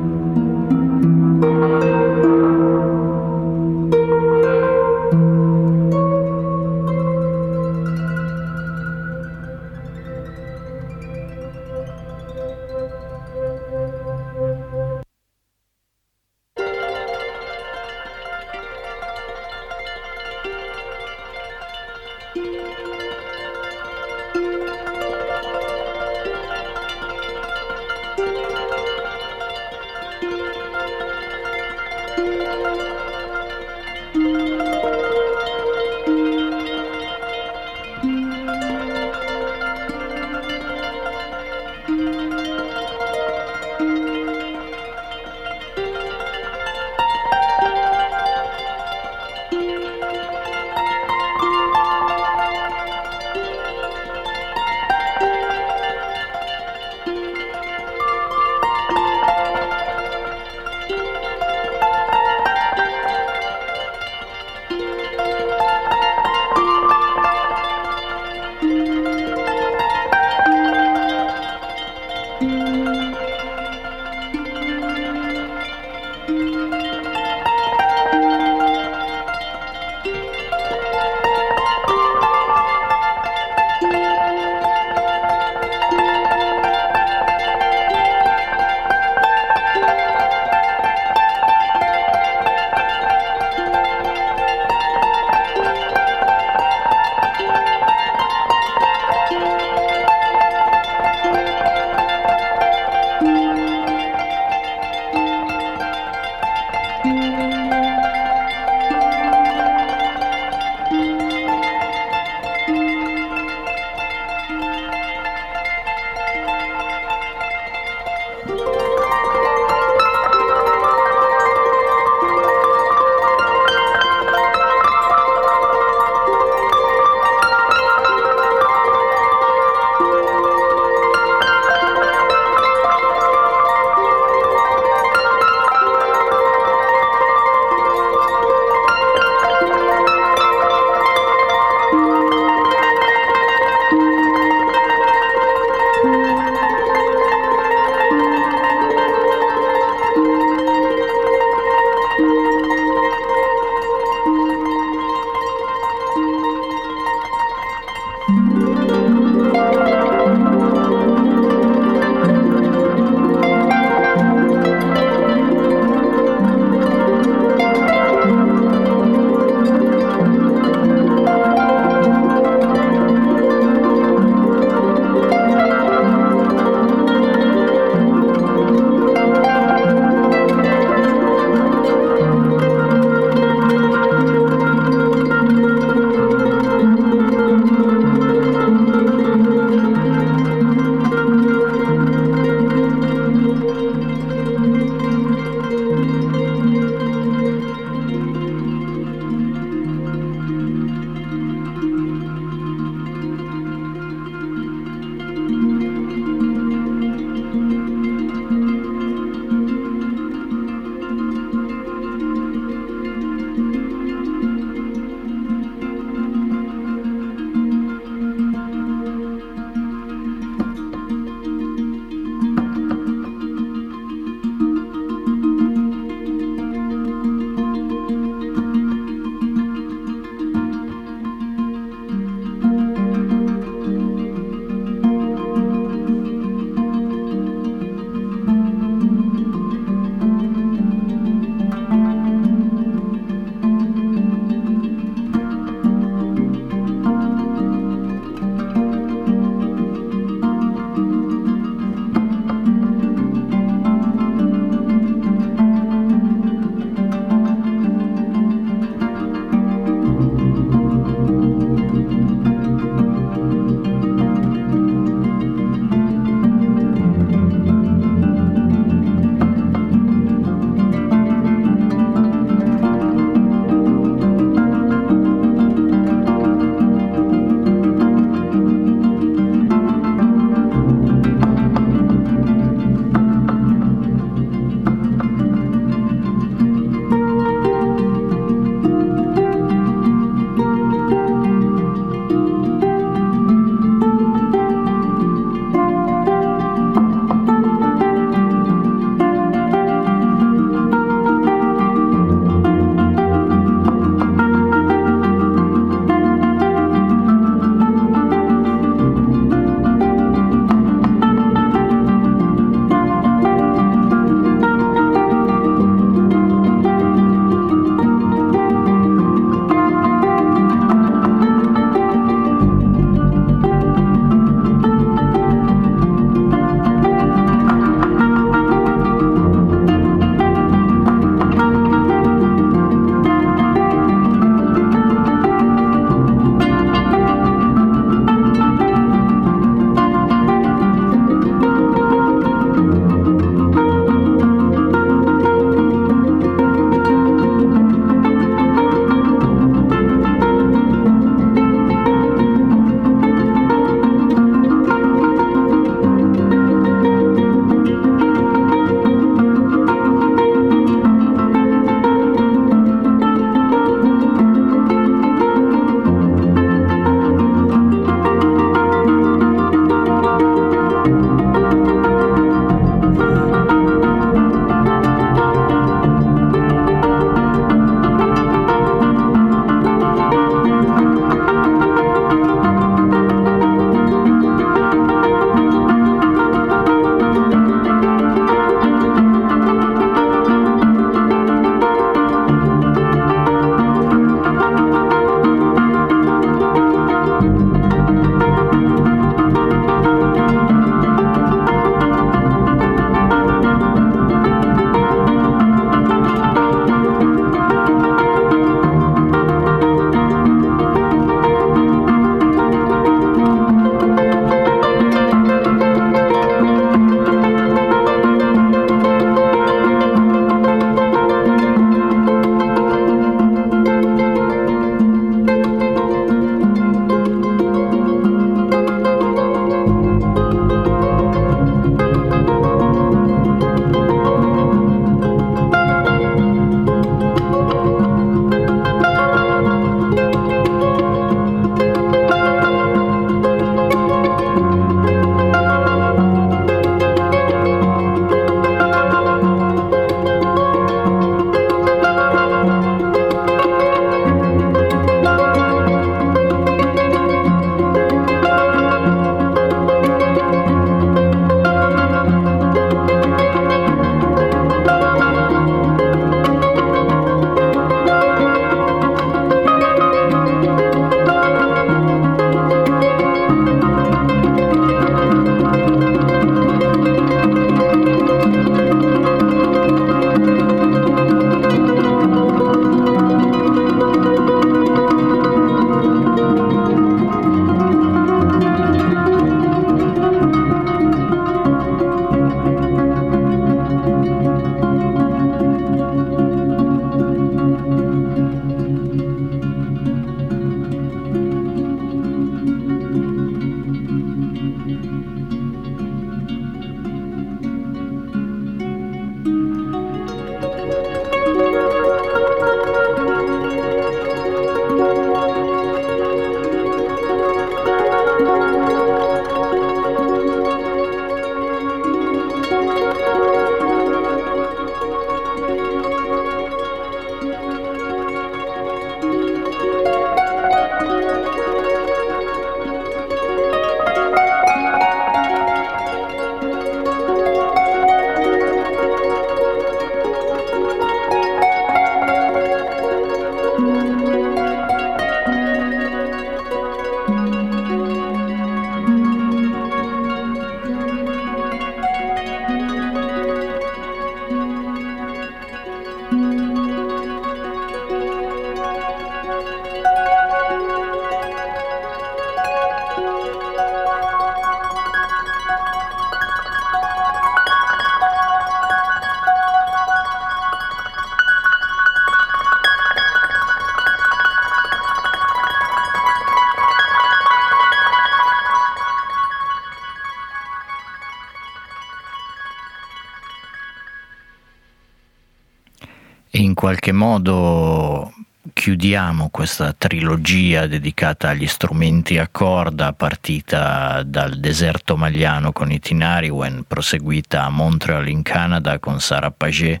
Qualche 587.02 587.12
modo 587.18 588.32
chiudiamo 588.72 589.48
questa 589.50 589.92
trilogia 589.92 590.86
dedicata 590.86 591.48
agli 591.48 591.66
strumenti 591.66 592.38
a 592.38 592.46
corda 592.46 593.12
partita 593.12 594.22
dal 594.22 594.60
deserto 594.60 595.16
magliano 595.16 595.72
con 595.72 595.90
i 595.90 595.98
Tinariwen, 595.98 596.84
proseguita 596.86 597.64
a 597.64 597.70
Montreal 597.70 598.28
in 598.28 598.42
Canada 598.42 599.00
con 599.00 599.18
Sarah 599.18 599.50
Paget 599.50 600.00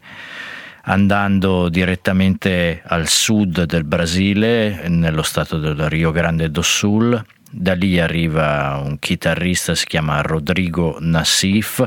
andando 0.82 1.68
direttamente 1.68 2.82
al 2.84 3.08
sud 3.08 3.64
del 3.64 3.82
Brasile, 3.82 4.86
nello 4.86 5.22
stato 5.22 5.58
del 5.58 5.88
Rio 5.88 6.12
Grande 6.12 6.52
do 6.52 6.62
Sul. 6.62 7.20
Da 7.54 7.74
lì 7.74 8.00
arriva 8.00 8.80
un 8.82 8.98
chitarrista, 8.98 9.74
si 9.74 9.84
chiama 9.84 10.22
Rodrigo 10.22 10.96
Nassif, 11.00 11.86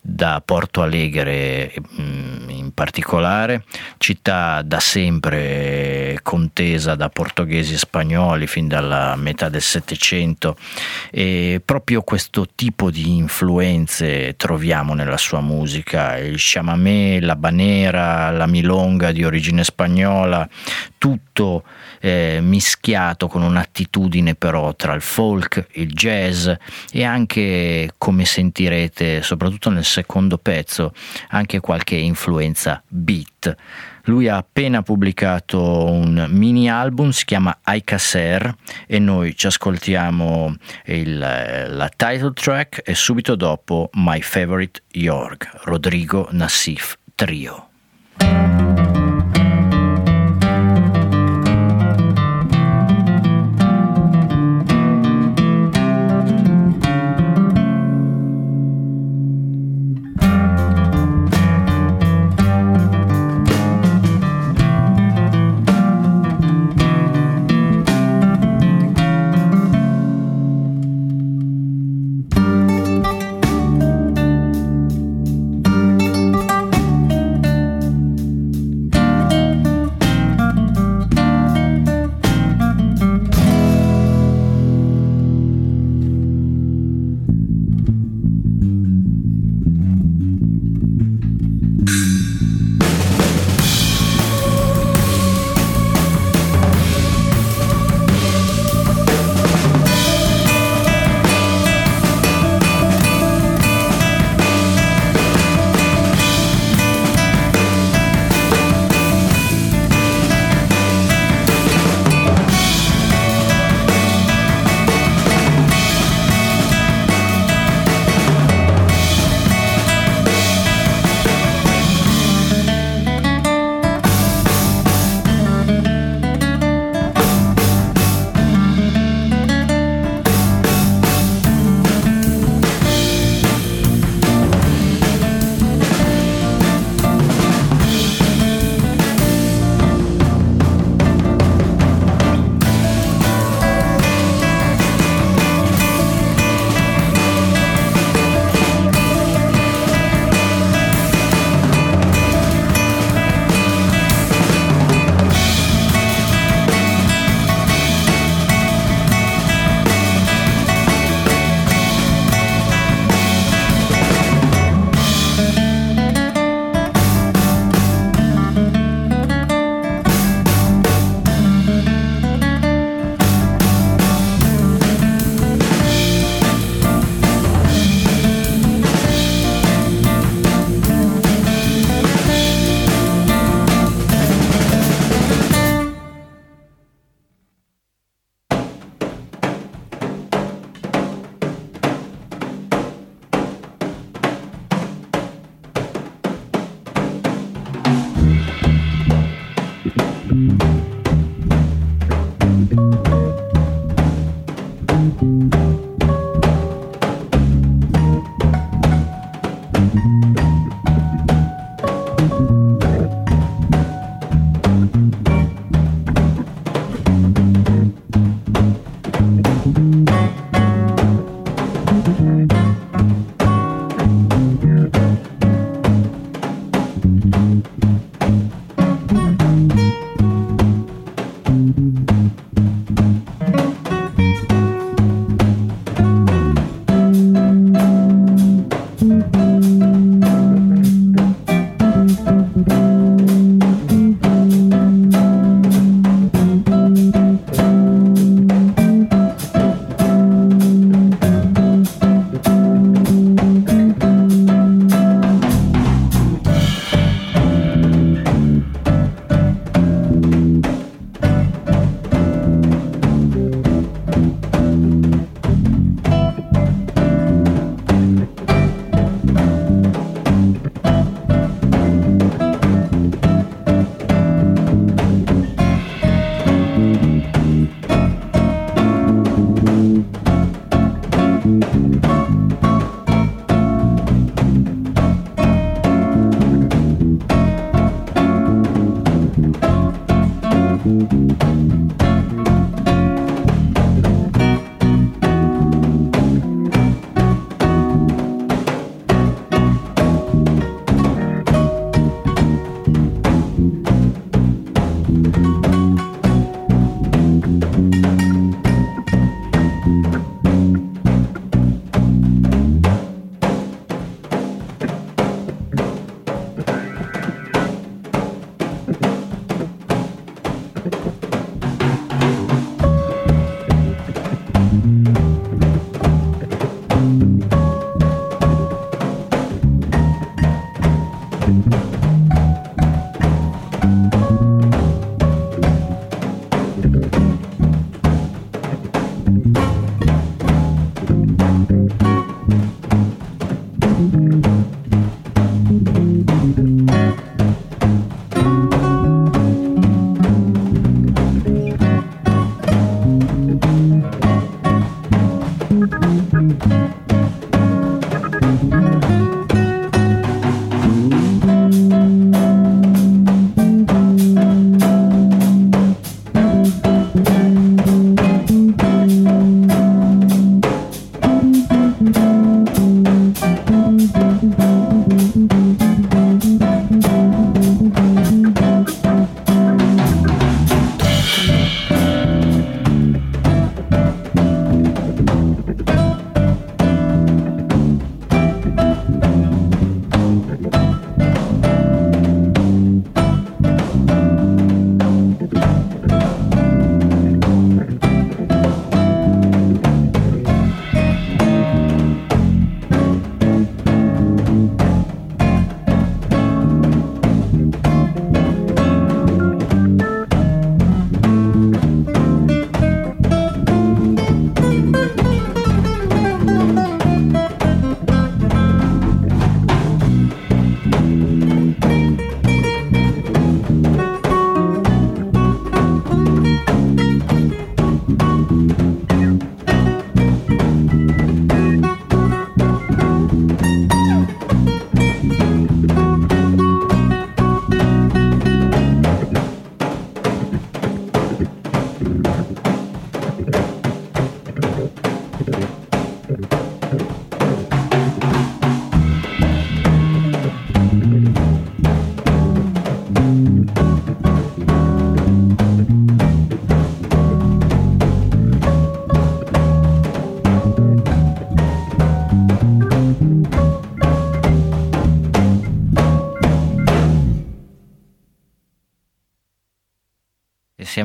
da 0.00 0.40
Porto 0.42 0.80
Alegre 0.80 1.74
mm, 2.00 2.48
in 2.48 2.72
particolare, 2.72 3.64
città 3.98 4.62
da 4.62 4.80
sempre 4.80 6.18
contesa 6.22 6.94
da 6.94 7.10
portoghesi 7.10 7.74
e 7.74 7.78
spagnoli 7.78 8.46
fin 8.46 8.68
dalla 8.68 9.14
metà 9.16 9.50
del 9.50 9.60
Settecento. 9.60 10.56
E 11.10 11.60
proprio 11.62 12.00
questo 12.00 12.46
tipo 12.54 12.90
di 12.90 13.14
influenze 13.14 14.34
troviamo 14.38 14.94
nella 14.94 15.18
sua 15.18 15.42
musica, 15.42 16.16
il 16.16 16.36
chamamé, 16.38 17.20
la 17.20 17.36
banera, 17.36 18.30
la 18.30 18.46
milonga 18.46 19.12
di 19.12 19.24
origine 19.24 19.62
spagnola, 19.62 20.48
tutto 20.96 21.64
eh, 22.00 22.38
mischiato 22.40 23.28
con 23.28 23.42
un'attitudine 23.42 24.34
però 24.34 24.74
tra 24.74 24.94
il 24.94 25.01
folk, 25.02 25.66
il 25.72 25.92
jazz 25.92 26.48
e 26.90 27.04
anche, 27.04 27.90
come 27.98 28.24
sentirete, 28.24 29.22
soprattutto 29.22 29.68
nel 29.68 29.84
secondo 29.84 30.38
pezzo, 30.38 30.92
anche 31.28 31.60
qualche 31.60 31.96
influenza 31.96 32.82
beat. 32.88 33.54
Lui 34.04 34.28
ha 34.28 34.36
appena 34.36 34.82
pubblicato 34.82 35.84
un 35.84 36.26
mini 36.30 36.68
album, 36.68 37.10
si 37.10 37.24
chiama 37.24 37.58
Aikaser 37.62 38.54
e 38.86 38.98
noi 38.98 39.36
ci 39.36 39.46
ascoltiamo 39.46 40.56
il, 40.86 41.18
la 41.18 41.90
title 41.94 42.32
track 42.32 42.82
e 42.84 42.94
subito 42.94 43.36
dopo 43.36 43.90
My 43.94 44.20
Favorite 44.20 44.82
York, 44.92 45.50
Rodrigo 45.64 46.28
Nassif 46.32 46.96
Trio. 47.14 47.68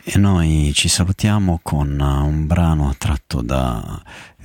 E 0.07 0.17
noi 0.17 0.71
ci 0.73 0.87
salutiamo 0.87 1.59
con 1.63 1.99
un 1.99 2.45
brano 2.45 2.93
tratto 2.97 3.41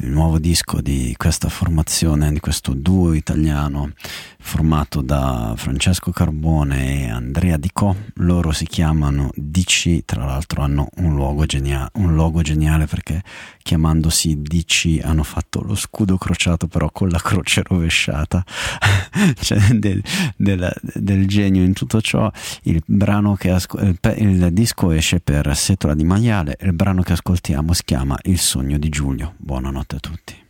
dal 0.01 0.09
nuovo 0.09 0.39
disco 0.39 0.81
di 0.81 1.15
questa 1.17 1.49
formazione, 1.49 2.33
di 2.33 2.41
questo 2.41 2.73
duo 2.73 3.13
italiano 3.13 3.93
formato 4.43 5.03
da 5.03 5.53
Francesco 5.57 6.11
Carbone 6.11 7.05
e 7.05 7.11
Andrea 7.11 7.59
Dicò. 7.59 7.95
Loro 8.15 8.53
si 8.53 8.65
chiamano 8.65 9.31
DC, 9.35 10.05
tra 10.07 10.25
l'altro 10.25 10.63
hanno 10.63 10.89
un 10.97 11.15
logo, 11.15 11.45
genia- 11.45 11.89
un 11.95 12.15
logo 12.15 12.41
geniale 12.41 12.87
perché 12.87 13.23
chiamandosi 13.63 14.41
DC 14.41 15.01
hanno 15.03 15.23
fatto 15.23 15.61
lo 15.61 15.75
scudo 15.75 16.17
crociato 16.17 16.67
però 16.67 16.91
con 16.91 17.09
la 17.09 17.19
croce 17.19 17.63
rovesciata. 17.63 18.43
C'è 19.39 19.59
del, 19.75 20.03
del, 20.37 20.73
del, 20.95 21.27
genio 21.27 21.63
in 21.63 21.75
tutto 21.75 22.01
ciò. 22.01 22.31
Il, 22.63 22.83
asco- 23.51 23.79
il, 23.81 23.99
il 24.17 24.49
disco 24.53 24.91
esce 24.93 25.21
per 25.21 25.55
Setola 25.55 25.95
di 25.95 26.05
Maiale 26.05 26.57
e 26.57 26.67
il 26.67 26.73
brano 26.73 27.03
che 27.03 27.13
ascoltiamo 27.13 27.75
si 27.75 27.83
chiama 27.85 28.19
Il 28.23 28.39
sogno 28.39 28.79
di 28.79 28.89
Giulio. 28.89 29.35
Buonanotte 29.37 29.90
a 29.97 30.01
tutti. 30.01 30.50